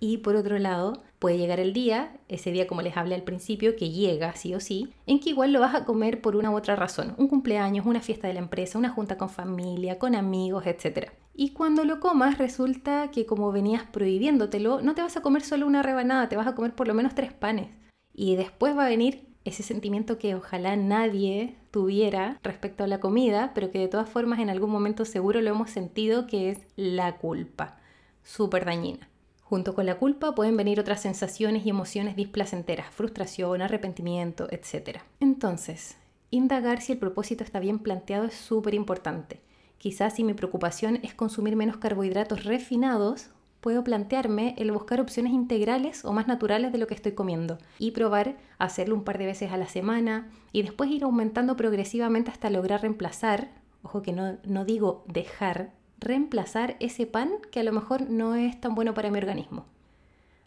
Y 0.00 0.18
por 0.18 0.36
otro 0.36 0.58
lado, 0.58 1.02
puede 1.18 1.38
llegar 1.38 1.58
el 1.58 1.72
día, 1.72 2.16
ese 2.28 2.52
día 2.52 2.66
como 2.66 2.82
les 2.82 2.96
hablé 2.96 3.14
al 3.14 3.22
principio, 3.22 3.74
que 3.74 3.90
llega 3.90 4.34
sí 4.34 4.54
o 4.54 4.60
sí, 4.60 4.92
en 5.06 5.18
que 5.18 5.30
igual 5.30 5.52
lo 5.52 5.60
vas 5.60 5.74
a 5.74 5.84
comer 5.84 6.20
por 6.20 6.36
una 6.36 6.50
u 6.50 6.56
otra 6.56 6.76
razón, 6.76 7.14
un 7.18 7.26
cumpleaños, 7.26 7.86
una 7.86 8.00
fiesta 8.00 8.28
de 8.28 8.34
la 8.34 8.40
empresa, 8.40 8.78
una 8.78 8.90
junta 8.90 9.18
con 9.18 9.28
familia, 9.28 9.98
con 9.98 10.14
amigos, 10.14 10.66
etc. 10.66 11.10
Y 11.34 11.50
cuando 11.50 11.84
lo 11.84 11.98
comas 11.98 12.38
resulta 12.38 13.10
que 13.10 13.26
como 13.26 13.50
venías 13.50 13.84
prohibiéndotelo, 13.84 14.82
no 14.82 14.94
te 14.94 15.02
vas 15.02 15.16
a 15.16 15.22
comer 15.22 15.42
solo 15.42 15.66
una 15.66 15.82
rebanada, 15.82 16.28
te 16.28 16.36
vas 16.36 16.46
a 16.46 16.54
comer 16.54 16.74
por 16.74 16.86
lo 16.86 16.94
menos 16.94 17.14
tres 17.14 17.32
panes. 17.32 17.68
Y 18.14 18.36
después 18.36 18.76
va 18.76 18.86
a 18.86 18.88
venir 18.88 19.28
ese 19.44 19.62
sentimiento 19.62 20.18
que 20.18 20.34
ojalá 20.34 20.76
nadie 20.76 21.56
tuviera 21.70 22.38
respecto 22.42 22.84
a 22.84 22.88
la 22.88 23.00
comida, 23.00 23.52
pero 23.54 23.70
que 23.70 23.78
de 23.78 23.88
todas 23.88 24.08
formas 24.08 24.40
en 24.40 24.50
algún 24.50 24.70
momento 24.70 25.04
seguro 25.04 25.40
lo 25.40 25.50
hemos 25.50 25.70
sentido, 25.70 26.26
que 26.26 26.50
es 26.50 26.58
la 26.76 27.16
culpa, 27.18 27.78
súper 28.22 28.64
dañina. 28.64 29.08
Junto 29.48 29.74
con 29.74 29.86
la 29.86 29.96
culpa 29.96 30.34
pueden 30.34 30.58
venir 30.58 30.78
otras 30.78 31.00
sensaciones 31.00 31.64
y 31.64 31.70
emociones 31.70 32.16
displacenteras, 32.16 32.90
frustración, 32.90 33.62
arrepentimiento, 33.62 34.46
etc. 34.50 34.98
Entonces, 35.20 35.96
indagar 36.30 36.82
si 36.82 36.92
el 36.92 36.98
propósito 36.98 37.44
está 37.44 37.58
bien 37.58 37.78
planteado 37.78 38.26
es 38.26 38.34
súper 38.34 38.74
importante. 38.74 39.40
Quizás 39.78 40.16
si 40.16 40.22
mi 40.22 40.34
preocupación 40.34 41.00
es 41.02 41.14
consumir 41.14 41.56
menos 41.56 41.78
carbohidratos 41.78 42.44
refinados, 42.44 43.30
puedo 43.62 43.82
plantearme 43.82 44.54
el 44.58 44.70
buscar 44.70 45.00
opciones 45.00 45.32
integrales 45.32 46.04
o 46.04 46.12
más 46.12 46.28
naturales 46.28 46.70
de 46.70 46.76
lo 46.76 46.86
que 46.86 46.94
estoy 46.94 47.12
comiendo 47.12 47.56
y 47.78 47.92
probar 47.92 48.36
hacerlo 48.58 48.96
un 48.96 49.04
par 49.04 49.16
de 49.16 49.24
veces 49.24 49.50
a 49.50 49.56
la 49.56 49.66
semana 49.66 50.28
y 50.52 50.60
después 50.60 50.90
ir 50.90 51.04
aumentando 51.04 51.56
progresivamente 51.56 52.30
hasta 52.30 52.50
lograr 52.50 52.82
reemplazar, 52.82 53.48
ojo 53.82 54.02
que 54.02 54.12
no, 54.12 54.36
no 54.44 54.66
digo 54.66 55.04
dejar 55.06 55.77
reemplazar 55.98 56.76
ese 56.80 57.06
pan 57.06 57.30
que 57.50 57.60
a 57.60 57.64
lo 57.64 57.72
mejor 57.72 58.10
no 58.10 58.34
es 58.34 58.60
tan 58.60 58.74
bueno 58.74 58.94
para 58.94 59.10
mi 59.10 59.18
organismo. 59.18 59.66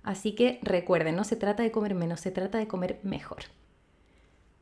Así 0.04 0.34
que 0.34 0.60
recuerden, 0.64 1.16
no 1.16 1.24
se 1.24 1.36
trata 1.36 1.64
de 1.64 1.72
comer 1.72 1.96
menos, 1.96 2.20
se 2.20 2.32
trata 2.32 2.58
de 2.58 2.68
comer 2.68 3.00
mejor. 3.04 3.44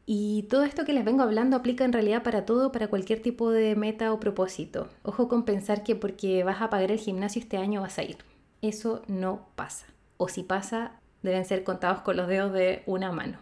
Y 0.05 0.47
todo 0.49 0.63
esto 0.63 0.85
que 0.85 0.93
les 0.93 1.05
vengo 1.05 1.21
hablando 1.21 1.55
aplica 1.55 1.85
en 1.85 1.93
realidad 1.93 2.23
para 2.23 2.43
todo, 2.43 2.71
para 2.71 2.87
cualquier 2.87 3.21
tipo 3.21 3.51
de 3.51 3.75
meta 3.75 4.11
o 4.11 4.19
propósito. 4.19 4.89
Ojo 5.03 5.29
con 5.29 5.45
pensar 5.45 5.83
que 5.83 5.95
porque 5.95 6.43
vas 6.43 6.61
a 6.61 6.69
pagar 6.71 6.91
el 6.91 6.97
gimnasio 6.97 7.41
este 7.41 7.57
año 7.57 7.81
vas 7.81 7.99
a 7.99 8.03
ir. 8.03 8.17
Eso 8.61 9.03
no 9.07 9.47
pasa. 9.55 9.85
O 10.17 10.27
si 10.27 10.41
pasa, 10.41 10.99
deben 11.21 11.45
ser 11.45 11.63
contados 11.63 12.01
con 12.01 12.17
los 12.17 12.27
dedos 12.27 12.51
de 12.53 12.81
una 12.87 13.11
mano. 13.11 13.37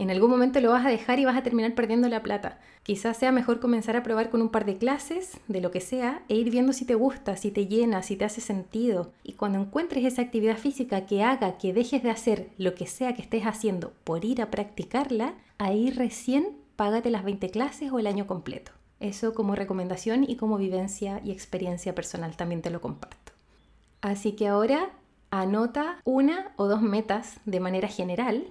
En 0.00 0.10
algún 0.10 0.30
momento 0.30 0.62
lo 0.62 0.70
vas 0.70 0.86
a 0.86 0.88
dejar 0.88 1.18
y 1.18 1.26
vas 1.26 1.36
a 1.36 1.42
terminar 1.42 1.74
perdiendo 1.74 2.08
la 2.08 2.22
plata. 2.22 2.58
Quizás 2.84 3.18
sea 3.18 3.32
mejor 3.32 3.60
comenzar 3.60 3.96
a 3.96 4.02
probar 4.02 4.30
con 4.30 4.40
un 4.40 4.48
par 4.48 4.64
de 4.64 4.78
clases, 4.78 5.38
de 5.46 5.60
lo 5.60 5.70
que 5.70 5.82
sea, 5.82 6.22
e 6.30 6.36
ir 6.36 6.50
viendo 6.50 6.72
si 6.72 6.86
te 6.86 6.94
gusta, 6.94 7.36
si 7.36 7.50
te 7.50 7.66
llena, 7.66 8.02
si 8.02 8.16
te 8.16 8.24
hace 8.24 8.40
sentido. 8.40 9.12
Y 9.22 9.34
cuando 9.34 9.60
encuentres 9.60 10.06
esa 10.06 10.22
actividad 10.22 10.56
física 10.56 11.04
que 11.04 11.22
haga 11.22 11.58
que 11.58 11.74
dejes 11.74 12.02
de 12.02 12.08
hacer 12.08 12.48
lo 12.56 12.74
que 12.74 12.86
sea 12.86 13.14
que 13.14 13.20
estés 13.20 13.44
haciendo 13.44 13.92
por 14.02 14.24
ir 14.24 14.40
a 14.40 14.50
practicarla, 14.50 15.34
ahí 15.58 15.90
recién 15.90 16.56
págate 16.76 17.10
las 17.10 17.22
20 17.22 17.50
clases 17.50 17.92
o 17.92 17.98
el 17.98 18.06
año 18.06 18.26
completo. 18.26 18.72
Eso 19.00 19.34
como 19.34 19.54
recomendación 19.54 20.24
y 20.26 20.36
como 20.36 20.56
vivencia 20.56 21.20
y 21.22 21.30
experiencia 21.30 21.94
personal 21.94 22.38
también 22.38 22.62
te 22.62 22.70
lo 22.70 22.80
comparto. 22.80 23.32
Así 24.00 24.32
que 24.32 24.48
ahora 24.48 24.92
anota 25.30 26.00
una 26.04 26.54
o 26.56 26.68
dos 26.68 26.80
metas 26.80 27.38
de 27.44 27.60
manera 27.60 27.88
general 27.88 28.46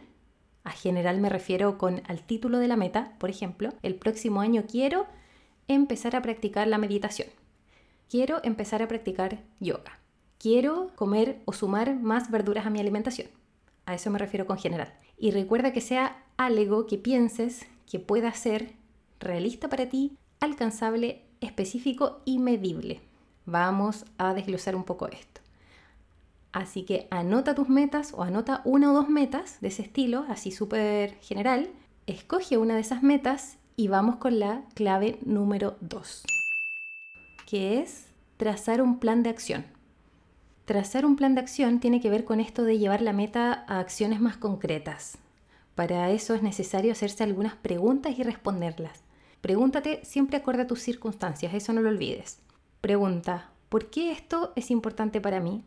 a 0.70 0.72
general 0.72 1.20
me 1.20 1.30
refiero 1.30 1.80
con 1.80 2.04
al 2.08 2.22
título 2.22 2.60
de 2.60 2.68
la 2.68 2.78
meta, 2.78 3.14
por 3.18 3.32
ejemplo, 3.32 3.74
el 3.82 3.96
próximo 3.96 4.40
año 4.40 4.66
quiero 4.70 5.08
empezar 5.68 6.16
a 6.16 6.22
practicar 6.22 6.68
la 6.68 6.78
meditación. 6.78 7.28
Quiero 8.08 8.40
empezar 8.44 8.84
a 8.84 8.88
practicar 8.88 9.40
yoga. 9.60 10.00
Quiero 10.38 10.92
comer 10.96 11.42
o 11.46 11.54
sumar 11.54 11.96
más 11.96 12.30
verduras 12.30 12.68
a 12.68 12.70
mi 12.70 12.80
alimentación. 12.80 13.30
A 13.88 13.96
eso 13.96 14.12
me 14.12 14.20
refiero 14.20 14.46
con 14.46 14.60
general. 14.60 14.94
Y 15.18 15.32
recuerda 15.32 15.74
que 15.74 15.82
sea 15.82 16.24
algo 16.38 16.86
que 16.86 17.00
pienses 17.00 17.66
que 17.90 18.00
pueda 18.00 18.32
ser 18.34 18.74
realista 19.20 19.70
para 19.70 19.90
ti, 19.90 20.16
alcanzable, 20.40 21.24
específico 21.42 22.22
y 22.26 22.38
medible. 22.38 23.02
Vamos 23.46 24.06
a 24.20 24.36
desglosar 24.36 24.76
un 24.76 24.84
poco 24.84 25.08
esto. 25.08 25.29
Así 26.52 26.84
que 26.84 27.08
anota 27.12 27.54
tus 27.54 27.70
metas 27.70 28.14
o 28.14 28.24
anota 28.24 28.62
una 28.66 28.92
o 28.92 28.94
dos 28.94 29.10
metas 29.10 29.62
de 29.62 29.68
ese 29.68 29.84
estilo, 29.84 30.26
así 30.30 30.52
súper 30.52 31.16
general. 31.22 31.70
Escoge 32.08 32.58
una 32.58 32.76
de 32.76 32.82
esas 32.82 33.04
metas 33.04 33.58
y 33.76 33.88
vamos 33.88 34.16
con 34.18 34.40
la 34.40 34.64
clave 34.74 35.20
número 35.24 35.78
2, 35.82 36.24
que 37.46 37.80
es 37.80 38.08
trazar 38.38 38.82
un 38.82 39.00
plan 39.00 39.22
de 39.22 39.30
acción. 39.30 39.66
Trazar 40.66 41.06
un 41.06 41.16
plan 41.16 41.36
de 41.36 41.42
acción 41.42 41.80
tiene 41.80 42.02
que 42.02 42.10
ver 42.10 42.26
con 42.26 42.40
esto 42.40 42.64
de 42.64 42.78
llevar 42.78 43.02
la 43.02 43.14
meta 43.14 43.66
a 43.68 43.80
acciones 43.80 44.20
más 44.20 44.38
concretas. 44.38 45.18
Para 45.76 46.10
eso 46.12 46.34
es 46.34 46.44
necesario 46.44 46.92
hacerse 46.92 47.24
algunas 47.24 47.56
preguntas 47.56 48.18
y 48.18 48.24
responderlas. 48.24 49.04
Pregúntate 49.42 50.02
siempre 50.04 50.38
acorde 50.38 50.64
a 50.64 50.68
tus 50.68 50.82
circunstancias, 50.82 51.54
eso 51.54 51.74
no 51.74 51.82
lo 51.82 51.90
olvides. 51.90 52.40
Pregunta, 52.82 53.50
¿por 53.70 53.90
qué 53.90 54.12
esto 54.12 54.52
es 54.56 54.72
importante 54.72 55.22
para 55.22 55.40
mí? 55.40 55.64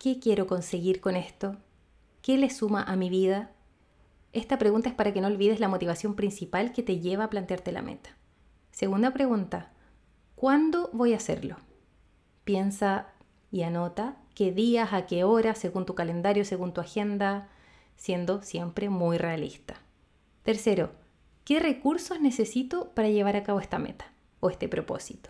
¿Qué 0.00 0.18
quiero 0.18 0.46
conseguir 0.46 1.02
con 1.02 1.14
esto? 1.14 1.58
¿Qué 2.22 2.38
le 2.38 2.48
suma 2.48 2.82
a 2.82 2.96
mi 2.96 3.10
vida? 3.10 3.50
Esta 4.32 4.56
pregunta 4.56 4.88
es 4.88 4.94
para 4.94 5.12
que 5.12 5.20
no 5.20 5.26
olvides 5.26 5.60
la 5.60 5.68
motivación 5.68 6.14
principal 6.14 6.72
que 6.72 6.82
te 6.82 7.00
lleva 7.00 7.24
a 7.24 7.28
plantearte 7.28 7.70
la 7.70 7.82
meta. 7.82 8.08
Segunda 8.70 9.12
pregunta, 9.12 9.72
¿cuándo 10.36 10.88
voy 10.94 11.12
a 11.12 11.18
hacerlo? 11.18 11.58
Piensa 12.44 13.08
y 13.52 13.60
anota 13.60 14.16
qué 14.34 14.52
días, 14.52 14.94
a 14.94 15.04
qué 15.04 15.22
hora, 15.22 15.54
según 15.54 15.84
tu 15.84 15.94
calendario, 15.94 16.46
según 16.46 16.72
tu 16.72 16.80
agenda, 16.80 17.50
siendo 17.96 18.40
siempre 18.40 18.88
muy 18.88 19.18
realista. 19.18 19.82
Tercero, 20.44 20.92
¿qué 21.44 21.60
recursos 21.60 22.22
necesito 22.22 22.88
para 22.94 23.10
llevar 23.10 23.36
a 23.36 23.42
cabo 23.42 23.60
esta 23.60 23.78
meta 23.78 24.10
o 24.40 24.48
este 24.48 24.66
propósito? 24.66 25.28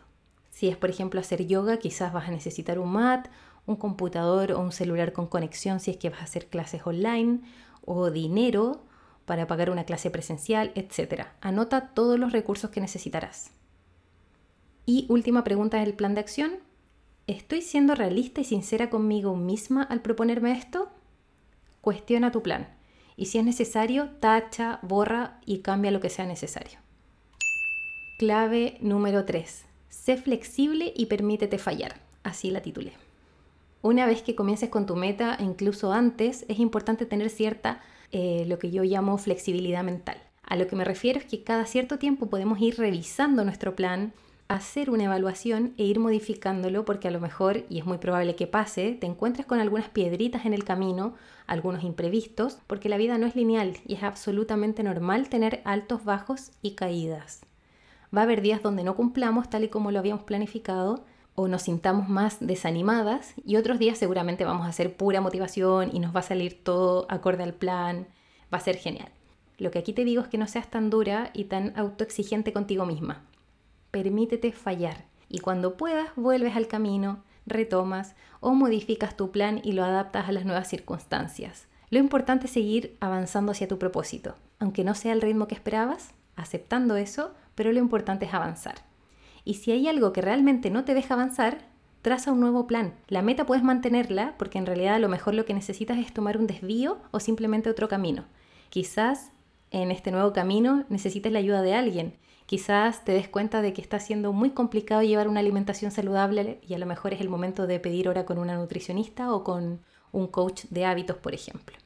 Si 0.50 0.68
es, 0.68 0.76
por 0.76 0.90
ejemplo, 0.90 1.18
hacer 1.18 1.44
yoga, 1.48 1.78
quizás 1.78 2.12
vas 2.12 2.28
a 2.28 2.32
necesitar 2.32 2.78
un 2.78 2.92
mat 2.92 3.26
un 3.70 3.76
computador 3.76 4.52
o 4.52 4.60
un 4.60 4.72
celular 4.72 5.12
con 5.12 5.26
conexión 5.26 5.80
si 5.80 5.92
es 5.92 5.96
que 5.96 6.10
vas 6.10 6.20
a 6.20 6.24
hacer 6.24 6.48
clases 6.48 6.82
online 6.84 7.40
o 7.84 8.10
dinero 8.10 8.82
para 9.24 9.46
pagar 9.46 9.70
una 9.70 9.84
clase 9.84 10.10
presencial, 10.10 10.72
etc. 10.74 11.28
Anota 11.40 11.94
todos 11.94 12.18
los 12.18 12.32
recursos 12.32 12.70
que 12.70 12.80
necesitarás. 12.80 13.52
Y 14.86 15.06
última 15.08 15.44
pregunta 15.44 15.78
del 15.78 15.94
plan 15.94 16.14
de 16.14 16.20
acción. 16.20 16.52
¿Estoy 17.26 17.62
siendo 17.62 17.94
realista 17.94 18.40
y 18.40 18.44
sincera 18.44 18.90
conmigo 18.90 19.36
misma 19.36 19.84
al 19.84 20.02
proponerme 20.02 20.52
esto? 20.52 20.90
Cuestiona 21.80 22.32
tu 22.32 22.42
plan 22.42 22.80
y 23.20 23.26
si 23.26 23.38
es 23.38 23.44
necesario, 23.44 24.08
tacha, 24.18 24.78
borra 24.82 25.40
y 25.44 25.58
cambia 25.58 25.90
lo 25.90 26.00
que 26.00 26.08
sea 26.08 26.24
necesario. 26.24 26.78
Clave 28.18 28.78
número 28.80 29.26
3. 29.26 29.66
Sé 29.90 30.16
flexible 30.16 30.92
y 30.96 31.06
permítete 31.06 31.58
fallar. 31.58 32.00
Así 32.22 32.50
la 32.50 32.62
titulé. 32.62 33.09
Una 33.82 34.04
vez 34.04 34.22
que 34.22 34.34
comiences 34.34 34.68
con 34.68 34.84
tu 34.84 34.94
meta, 34.94 35.38
incluso 35.40 35.92
antes, 35.92 36.44
es 36.48 36.58
importante 36.58 37.06
tener 37.06 37.30
cierta, 37.30 37.80
eh, 38.12 38.44
lo 38.46 38.58
que 38.58 38.70
yo 38.70 38.82
llamo 38.82 39.16
flexibilidad 39.16 39.82
mental. 39.82 40.18
A 40.42 40.56
lo 40.56 40.66
que 40.66 40.76
me 40.76 40.84
refiero 40.84 41.18
es 41.18 41.24
que 41.24 41.44
cada 41.44 41.64
cierto 41.64 41.98
tiempo 41.98 42.26
podemos 42.26 42.60
ir 42.60 42.76
revisando 42.76 43.44
nuestro 43.44 43.76
plan, 43.76 44.12
hacer 44.48 44.90
una 44.90 45.04
evaluación 45.04 45.74
e 45.78 45.84
ir 45.84 46.00
modificándolo 46.00 46.84
porque 46.84 47.08
a 47.08 47.10
lo 47.12 47.20
mejor, 47.20 47.64
y 47.70 47.78
es 47.78 47.86
muy 47.86 47.98
probable 47.98 48.34
que 48.34 48.48
pase, 48.48 48.98
te 49.00 49.06
encuentres 49.06 49.46
con 49.46 49.60
algunas 49.60 49.88
piedritas 49.88 50.44
en 50.44 50.52
el 50.52 50.64
camino, 50.64 51.14
algunos 51.46 51.84
imprevistos, 51.84 52.58
porque 52.66 52.88
la 52.88 52.98
vida 52.98 53.16
no 53.16 53.26
es 53.26 53.36
lineal 53.36 53.78
y 53.86 53.94
es 53.94 54.02
absolutamente 54.02 54.82
normal 54.82 55.28
tener 55.28 55.62
altos, 55.64 56.04
bajos 56.04 56.50
y 56.62 56.72
caídas. 56.72 57.46
Va 58.14 58.22
a 58.22 58.24
haber 58.24 58.42
días 58.42 58.60
donde 58.60 58.82
no 58.82 58.96
cumplamos 58.96 59.48
tal 59.48 59.64
y 59.64 59.68
como 59.68 59.92
lo 59.92 60.00
habíamos 60.00 60.24
planificado, 60.24 61.04
o 61.40 61.48
nos 61.48 61.62
sintamos 61.62 62.10
más 62.10 62.36
desanimadas 62.38 63.32
y 63.46 63.56
otros 63.56 63.78
días 63.78 63.96
seguramente 63.96 64.44
vamos 64.44 64.66
a 64.66 64.68
hacer 64.68 64.94
pura 64.94 65.22
motivación 65.22 65.88
y 65.90 65.98
nos 65.98 66.14
va 66.14 66.20
a 66.20 66.24
salir 66.24 66.62
todo 66.62 67.06
acorde 67.08 67.42
al 67.42 67.54
plan, 67.54 68.06
va 68.52 68.58
a 68.58 68.60
ser 68.60 68.76
genial. 68.76 69.08
Lo 69.56 69.70
que 69.70 69.78
aquí 69.78 69.94
te 69.94 70.04
digo 70.04 70.20
es 70.20 70.28
que 70.28 70.36
no 70.36 70.46
seas 70.46 70.70
tan 70.70 70.90
dura 70.90 71.30
y 71.32 71.44
tan 71.44 71.72
autoexigente 71.78 72.52
contigo 72.52 72.84
misma. 72.84 73.22
Permítete 73.90 74.52
fallar 74.52 75.06
y 75.30 75.38
cuando 75.38 75.78
puedas 75.78 76.10
vuelves 76.14 76.56
al 76.56 76.66
camino, 76.66 77.22
retomas 77.46 78.16
o 78.40 78.52
modificas 78.52 79.16
tu 79.16 79.30
plan 79.30 79.62
y 79.64 79.72
lo 79.72 79.82
adaptas 79.82 80.28
a 80.28 80.32
las 80.32 80.44
nuevas 80.44 80.68
circunstancias. 80.68 81.68
Lo 81.88 81.98
importante 81.98 82.46
es 82.48 82.52
seguir 82.52 82.98
avanzando 83.00 83.52
hacia 83.52 83.66
tu 83.66 83.78
propósito, 83.78 84.34
aunque 84.58 84.84
no 84.84 84.94
sea 84.94 85.14
el 85.14 85.22
ritmo 85.22 85.48
que 85.48 85.54
esperabas, 85.54 86.12
aceptando 86.36 86.96
eso, 86.96 87.32
pero 87.54 87.72
lo 87.72 87.78
importante 87.78 88.26
es 88.26 88.34
avanzar. 88.34 88.89
Y 89.44 89.54
si 89.54 89.72
hay 89.72 89.88
algo 89.88 90.12
que 90.12 90.20
realmente 90.20 90.70
no 90.70 90.84
te 90.84 90.94
deja 90.94 91.14
avanzar, 91.14 91.58
traza 92.02 92.32
un 92.32 92.40
nuevo 92.40 92.66
plan. 92.66 92.94
La 93.08 93.22
meta 93.22 93.46
puedes 93.46 93.64
mantenerla 93.64 94.34
porque 94.38 94.58
en 94.58 94.66
realidad 94.66 94.94
a 94.94 94.98
lo 94.98 95.08
mejor 95.08 95.34
lo 95.34 95.44
que 95.44 95.54
necesitas 95.54 95.98
es 95.98 96.12
tomar 96.12 96.38
un 96.38 96.46
desvío 96.46 96.98
o 97.10 97.20
simplemente 97.20 97.70
otro 97.70 97.88
camino. 97.88 98.24
Quizás 98.70 99.32
en 99.70 99.90
este 99.90 100.10
nuevo 100.10 100.32
camino 100.32 100.84
necesites 100.88 101.32
la 101.32 101.38
ayuda 101.38 101.62
de 101.62 101.74
alguien. 101.74 102.14
Quizás 102.46 103.04
te 103.04 103.12
des 103.12 103.28
cuenta 103.28 103.62
de 103.62 103.72
que 103.72 103.80
está 103.80 104.00
siendo 104.00 104.32
muy 104.32 104.50
complicado 104.50 105.02
llevar 105.02 105.28
una 105.28 105.40
alimentación 105.40 105.92
saludable 105.92 106.60
y 106.66 106.74
a 106.74 106.78
lo 106.78 106.86
mejor 106.86 107.14
es 107.14 107.20
el 107.20 107.28
momento 107.28 107.66
de 107.66 107.78
pedir 107.78 108.08
hora 108.08 108.24
con 108.24 108.38
una 108.38 108.56
nutricionista 108.56 109.32
o 109.32 109.44
con 109.44 109.80
un 110.12 110.26
coach 110.26 110.64
de 110.70 110.84
hábitos, 110.84 111.16
por 111.16 111.34
ejemplo. 111.34 111.76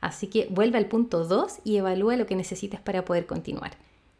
Así 0.00 0.28
que 0.28 0.46
vuelve 0.50 0.78
al 0.78 0.86
punto 0.86 1.26
2 1.26 1.60
y 1.64 1.76
evalúa 1.76 2.16
lo 2.16 2.26
que 2.26 2.36
necesites 2.36 2.80
para 2.80 3.04
poder 3.04 3.26
continuar. 3.26 3.72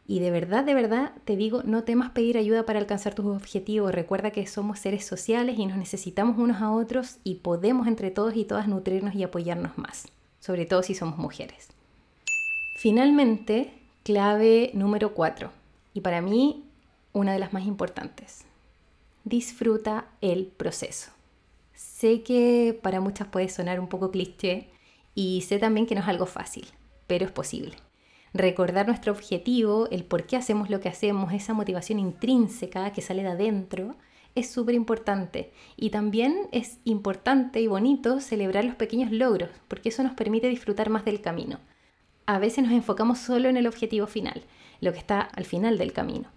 Y 0.07 0.19
de 0.19 0.31
verdad, 0.31 0.63
de 0.63 0.73
verdad, 0.73 1.13
te 1.25 1.35
digo, 1.35 1.63
no 1.63 1.83
temas 1.83 2.11
pedir 2.11 2.37
ayuda 2.37 2.65
para 2.65 2.79
alcanzar 2.79 3.13
tus 3.13 3.25
objetivos. 3.25 3.93
Recuerda 3.93 4.31
que 4.31 4.45
somos 4.47 4.79
seres 4.79 5.05
sociales 5.05 5.57
y 5.57 5.65
nos 5.65 5.77
necesitamos 5.77 6.37
unos 6.37 6.61
a 6.61 6.71
otros 6.71 7.17
y 7.23 7.35
podemos 7.35 7.87
entre 7.87 8.11
todos 8.11 8.35
y 8.35 8.45
todas 8.45 8.67
nutrirnos 8.67 9.15
y 9.15 9.23
apoyarnos 9.23 9.77
más, 9.77 10.07
sobre 10.39 10.65
todo 10.65 10.83
si 10.83 10.95
somos 10.95 11.17
mujeres. 11.17 11.69
Finalmente, 12.77 13.73
clave 14.03 14.71
número 14.73 15.13
4, 15.13 15.51
y 15.93 16.01
para 16.01 16.21
mí 16.21 16.65
una 17.13 17.33
de 17.33 17.39
las 17.39 17.53
más 17.53 17.65
importantes. 17.65 18.45
Disfruta 19.23 20.05
el 20.21 20.47
proceso. 20.47 21.11
Sé 21.75 22.23
que 22.23 22.77
para 22.81 23.01
muchas 23.01 23.27
puede 23.27 23.49
sonar 23.49 23.79
un 23.79 23.87
poco 23.87 24.09
cliché 24.09 24.69
y 25.13 25.41
sé 25.41 25.59
también 25.59 25.85
que 25.85 25.93
no 25.93 26.01
es 26.01 26.07
algo 26.07 26.25
fácil, 26.25 26.65
pero 27.07 27.25
es 27.25 27.31
posible 27.31 27.75
recordar 28.33 28.87
nuestro 28.87 29.11
objetivo, 29.11 29.87
el 29.91 30.03
por 30.03 30.25
qué 30.25 30.37
hacemos 30.37 30.69
lo 30.69 30.79
que 30.79 30.89
hacemos, 30.89 31.33
esa 31.33 31.53
motivación 31.53 31.99
intrínseca 31.99 32.91
que 32.93 33.01
sale 33.01 33.23
de 33.23 33.29
adentro, 33.29 33.95
es 34.35 34.49
súper 34.49 34.75
importante. 34.75 35.51
Y 35.75 35.89
también 35.89 36.47
es 36.51 36.79
importante 36.85 37.59
y 37.61 37.67
bonito 37.67 38.19
celebrar 38.19 38.63
los 38.63 38.75
pequeños 38.75 39.11
logros, 39.11 39.49
porque 39.67 39.89
eso 39.89 40.03
nos 40.03 40.13
permite 40.13 40.47
disfrutar 40.47 40.89
más 40.89 41.05
del 41.05 41.21
camino. 41.21 41.59
A 42.25 42.39
veces 42.39 42.63
nos 42.63 42.73
enfocamos 42.73 43.19
solo 43.19 43.49
en 43.49 43.57
el 43.57 43.67
objetivo 43.67 44.07
final, 44.07 44.43
lo 44.79 44.93
que 44.93 44.99
está 44.99 45.21
al 45.21 45.45
final 45.45 45.77
del 45.77 45.91
camino. 45.91 46.29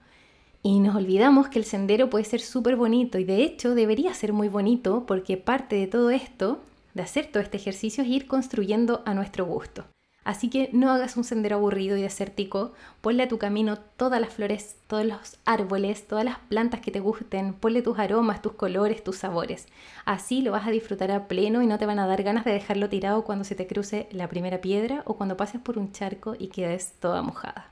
Y 0.62 0.80
nos 0.80 0.96
olvidamos 0.96 1.48
que 1.48 1.58
el 1.58 1.66
sendero 1.66 2.08
puede 2.08 2.24
ser 2.24 2.40
súper 2.40 2.74
bonito 2.74 3.18
y 3.18 3.24
de 3.24 3.42
hecho 3.42 3.74
debería 3.74 4.14
ser 4.14 4.32
muy 4.32 4.48
bonito 4.48 5.04
porque 5.06 5.36
parte 5.36 5.76
de 5.76 5.86
todo 5.86 6.10
esto, 6.10 6.62
de 6.94 7.02
hacer 7.02 7.26
todo 7.26 7.42
este 7.42 7.58
ejercicio, 7.58 8.02
es 8.02 8.08
ir 8.08 8.26
construyendo 8.26 9.02
a 9.04 9.12
nuestro 9.12 9.44
gusto. 9.44 9.84
Así 10.25 10.49
que 10.49 10.71
no 10.73 10.90
hagas 10.90 11.19
un 11.19 11.25
sendero 11.25 11.57
aburrido 11.57 11.99
y 11.99 12.02
desértico, 12.02 12.73
ponle 13.02 13.25
a 13.25 13.28
tu 13.28 13.37
camino 13.37 13.78
todas 13.99 14.21
las 14.23 14.33
flores, 14.33 14.76
todos 14.87 15.04
los 15.04 15.37
árboles, 15.45 16.09
todas 16.09 16.25
las 16.25 16.38
plantas 16.38 16.81
que 16.81 16.90
te 16.90 17.00
gusten, 17.00 17.52
ponle 17.52 17.83
tus 17.83 17.99
aromas, 17.99 18.40
tus 18.40 18.52
colores, 18.52 19.04
tus 19.04 19.19
sabores. 19.19 19.66
Así 20.07 20.40
lo 20.40 20.52
vas 20.52 20.66
a 20.66 20.71
disfrutar 20.71 21.11
a 21.11 21.28
pleno 21.28 21.62
y 21.62 21.66
no 21.66 21.78
te 21.78 21.85
van 21.85 21.99
a 21.99 22.07
dar 22.07 22.23
ganas 22.23 22.47
de 22.47 22.52
dejarlo 22.52 22.88
tirado 22.88 23.23
cuando 23.25 23.45
se 23.45 23.54
te 23.54 23.66
cruce 23.66 24.09
la 24.12 24.28
primera 24.28 24.62
piedra 24.62 25.02
o 25.04 25.14
cuando 25.14 25.37
pases 25.37 25.61
por 25.61 25.78
un 25.78 25.93
charco 25.93 26.35
y 26.38 26.49
quedes 26.49 26.95
toda 27.00 27.21
mojada. 27.21 27.69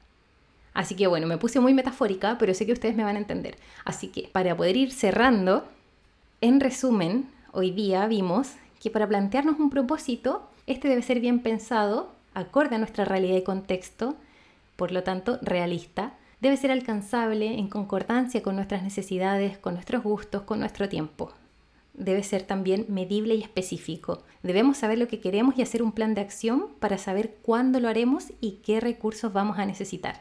Así 0.75 0.95
que 0.95 1.07
bueno, 1.07 1.27
me 1.27 1.39
puse 1.39 1.59
muy 1.59 1.73
metafórica, 1.73 2.37
pero 2.39 2.53
sé 2.53 2.67
que 2.67 2.73
ustedes 2.73 2.95
me 2.95 3.05
van 3.05 3.17
a 3.17 3.21
entender. 3.21 3.57
Así 3.85 4.09
que 4.09 4.29
para 4.31 4.55
poder 4.55 4.77
ir 4.77 4.93
cerrando, 4.93 5.65
en 6.43 6.61
resumen, 6.61 7.31
hoy 7.53 7.71
día 7.71 8.07
vimos 8.07 8.53
que 8.79 8.91
para 8.91 9.09
plantearnos 9.09 9.59
un 9.59 9.71
propósito, 9.71 10.51
este 10.67 10.89
debe 10.89 11.03
ser 11.03 11.21
bien 11.21 11.41
pensado 11.41 12.11
acorde 12.35 12.77
a 12.77 12.79
nuestra 12.79 13.05
realidad 13.05 13.37
y 13.37 13.43
contexto, 13.43 14.17
por 14.77 14.93
lo 14.93 15.03
tanto 15.03 15.39
realista, 15.43 16.15
debe 16.41 16.57
ser 16.57 16.71
alcanzable 16.71 17.59
en 17.59 17.69
concordancia 17.69 18.43
con 18.43 18.57
nuestras 18.57 18.83
necesidades, 18.83 19.59
con 19.59 19.75
nuestros 19.75 20.03
gustos, 20.03 20.43
con 20.43 20.61
nuestro 20.61 20.89
tiempo. 20.89 21.33
Debe 21.95 22.23
ser 22.23 22.43
también 22.43 22.87
medible 22.89 23.35
y 23.35 23.43
específico. 23.43 24.23
Debemos 24.43 24.79
saber 24.79 24.99
lo 24.99 25.09
que 25.09 25.21
queremos 25.21 25.57
y 25.57 25.63
hacer 25.63 25.83
un 25.83 25.93
plan 25.93 26.15
de 26.15 26.23
acción 26.23 26.69
para 26.81 26.99
saber 26.99 27.37
cuándo 27.43 27.81
lo 27.81 27.89
haremos 27.89 28.33
y 28.41 28.61
qué 28.65 28.81
recursos 28.81 29.33
vamos 29.33 29.59
a 29.59 29.67
necesitar. 29.67 30.21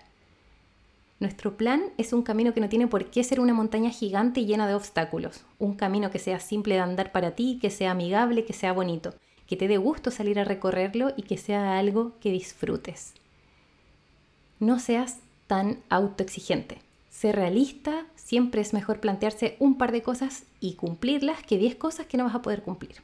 Nuestro 1.20 1.56
plan 1.56 1.84
es 1.98 2.14
un 2.14 2.24
camino 2.24 2.54
que 2.54 2.62
no 2.62 2.70
tiene 2.70 2.88
por 2.88 3.06
qué 3.06 3.24
ser 3.24 3.40
una 3.40 3.54
montaña 3.54 3.92
gigante 3.92 4.42
y 4.42 4.46
llena 4.46 4.68
de 4.68 4.74
obstáculos, 4.74 5.46
un 5.60 5.76
camino 5.76 6.12
que 6.12 6.20
sea 6.20 6.40
simple 6.40 6.76
de 6.76 6.82
andar 6.82 7.12
para 7.12 7.32
ti, 7.32 7.60
que 7.62 7.70
sea 7.70 7.92
amigable, 7.92 8.44
que 8.44 8.54
sea 8.54 8.74
bonito 8.74 9.14
que 9.52 9.58
te 9.58 9.68
dé 9.68 9.76
gusto 9.76 10.12
salir 10.12 10.40
a 10.40 10.46
recorrerlo 10.46 11.12
y 11.18 11.24
que 11.24 11.36
sea 11.36 11.78
algo 11.78 12.14
que 12.22 12.32
disfrutes. 12.32 13.12
No 14.62 14.80
seas 14.80 15.18
tan 15.48 15.80
autoexigente. 15.90 16.78
Ser 17.10 17.36
realista, 17.36 18.06
siempre 18.16 18.62
es 18.62 18.74
mejor 18.74 19.02
plantearse 19.02 19.58
un 19.60 19.78
par 19.78 19.92
de 19.92 20.04
cosas 20.04 20.44
y 20.62 20.76
cumplirlas 20.76 21.44
que 21.44 21.58
10 21.58 21.76
cosas 21.76 22.06
que 22.06 22.16
no 22.16 22.24
vas 22.24 22.36
a 22.36 22.42
poder 22.42 22.62
cumplir. 22.62 23.02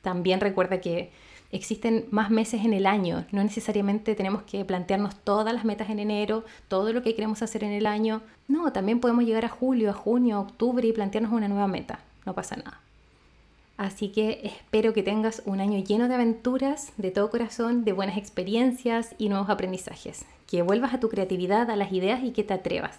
También 0.00 0.40
recuerda 0.40 0.80
que 0.80 1.10
existen 1.52 2.06
más 2.10 2.30
meses 2.30 2.64
en 2.64 2.72
el 2.72 2.86
año, 2.86 3.26
no 3.30 3.44
necesariamente 3.44 4.14
tenemos 4.14 4.44
que 4.44 4.64
plantearnos 4.64 5.16
todas 5.16 5.52
las 5.52 5.66
metas 5.66 5.90
en 5.90 5.98
enero, 5.98 6.46
todo 6.68 6.94
lo 6.94 7.02
que 7.02 7.14
queremos 7.14 7.42
hacer 7.42 7.62
en 7.62 7.72
el 7.72 7.84
año. 7.84 8.22
No, 8.48 8.72
también 8.72 9.00
podemos 9.00 9.24
llegar 9.24 9.44
a 9.44 9.50
julio, 9.50 9.90
a 9.90 9.92
junio, 9.92 10.36
a 10.36 10.40
octubre 10.40 10.88
y 10.88 10.94
plantearnos 10.94 11.30
una 11.30 11.46
nueva 11.46 11.68
meta, 11.68 12.00
no 12.24 12.34
pasa 12.34 12.56
nada. 12.56 12.80
Así 13.78 14.08
que 14.08 14.40
espero 14.42 14.92
que 14.92 15.04
tengas 15.04 15.40
un 15.46 15.60
año 15.60 15.78
lleno 15.78 16.08
de 16.08 16.14
aventuras, 16.14 16.92
de 16.96 17.12
todo 17.12 17.30
corazón, 17.30 17.84
de 17.84 17.92
buenas 17.92 18.18
experiencias 18.18 19.14
y 19.18 19.28
nuevos 19.28 19.48
aprendizajes. 19.50 20.24
Que 20.48 20.62
vuelvas 20.62 20.94
a 20.94 21.00
tu 21.00 21.08
creatividad, 21.08 21.70
a 21.70 21.76
las 21.76 21.92
ideas 21.92 22.24
y 22.24 22.32
que 22.32 22.42
te 22.42 22.54
atrevas. 22.54 22.98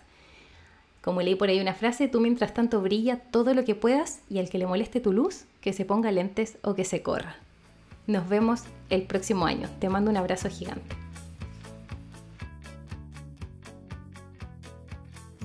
Como 1.02 1.22
leí 1.22 1.36
por 1.36 1.50
ahí 1.50 1.60
una 1.60 1.74
frase, 1.74 2.08
tú 2.08 2.22
mientras 2.22 2.54
tanto 2.54 2.80
brilla 2.82 3.18
todo 3.20 3.54
lo 3.54 3.66
que 3.66 3.76
puedas 3.76 4.22
y 4.30 4.40
al 4.40 4.50
que 4.50 4.58
le 4.58 4.68
moleste 4.68 5.02
tu 5.02 5.12
luz, 5.12 5.44
que 5.60 5.74
se 5.74 5.84
ponga 5.84 6.14
lentes 6.14 6.58
o 6.64 6.76
que 6.76 6.86
se 6.86 7.04
corra. 7.04 7.36
Nos 8.08 8.30
vemos 8.30 8.64
el 8.90 9.04
próximo 9.04 9.48
año. 9.48 9.68
Te 9.80 9.90
mando 9.90 10.10
un 10.10 10.18
abrazo 10.18 10.50
gigante. 10.50 10.96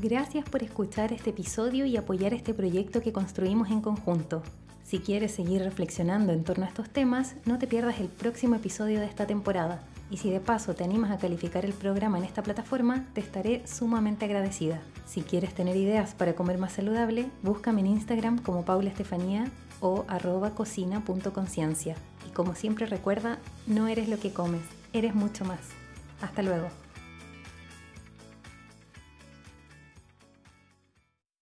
Gracias 0.00 0.48
por 0.48 0.62
escuchar 0.62 1.12
este 1.12 1.30
episodio 1.30 1.86
y 1.86 1.96
apoyar 1.96 2.34
este 2.34 2.54
proyecto 2.54 3.00
que 3.00 3.12
construimos 3.12 3.70
en 3.70 3.80
conjunto. 3.80 4.44
Si 4.84 4.98
quieres 4.98 5.32
seguir 5.32 5.62
reflexionando 5.62 6.32
en 6.32 6.44
torno 6.44 6.66
a 6.66 6.68
estos 6.68 6.90
temas, 6.90 7.36
no 7.46 7.58
te 7.58 7.66
pierdas 7.66 8.00
el 8.00 8.08
próximo 8.08 8.56
episodio 8.56 9.00
de 9.00 9.06
esta 9.06 9.26
temporada. 9.26 9.82
Y 10.10 10.18
si 10.18 10.30
de 10.30 10.40
paso 10.40 10.74
te 10.74 10.84
animas 10.84 11.10
a 11.10 11.16
calificar 11.16 11.64
el 11.64 11.72
programa 11.72 12.18
en 12.18 12.24
esta 12.24 12.42
plataforma, 12.42 13.06
te 13.14 13.22
estaré 13.22 13.66
sumamente 13.66 14.26
agradecida. 14.26 14.82
Si 15.06 15.22
quieres 15.22 15.54
tener 15.54 15.76
ideas 15.76 16.14
para 16.14 16.34
comer 16.34 16.58
más 16.58 16.74
saludable, 16.74 17.30
búscame 17.42 17.80
en 17.80 17.86
Instagram 17.86 18.38
como 18.38 18.66
Paula 18.66 18.90
Estefanía 18.90 19.50
o 19.80 20.04
arroba 20.06 20.50
cocina.conciencia. 20.50 21.96
Y 22.28 22.32
como 22.32 22.54
siempre 22.54 22.84
recuerda, 22.84 23.38
no 23.66 23.88
eres 23.88 24.08
lo 24.08 24.18
que 24.18 24.34
comes, 24.34 24.62
eres 24.92 25.14
mucho 25.14 25.46
más. 25.46 25.60
Hasta 26.20 26.42
luego. 26.42 26.83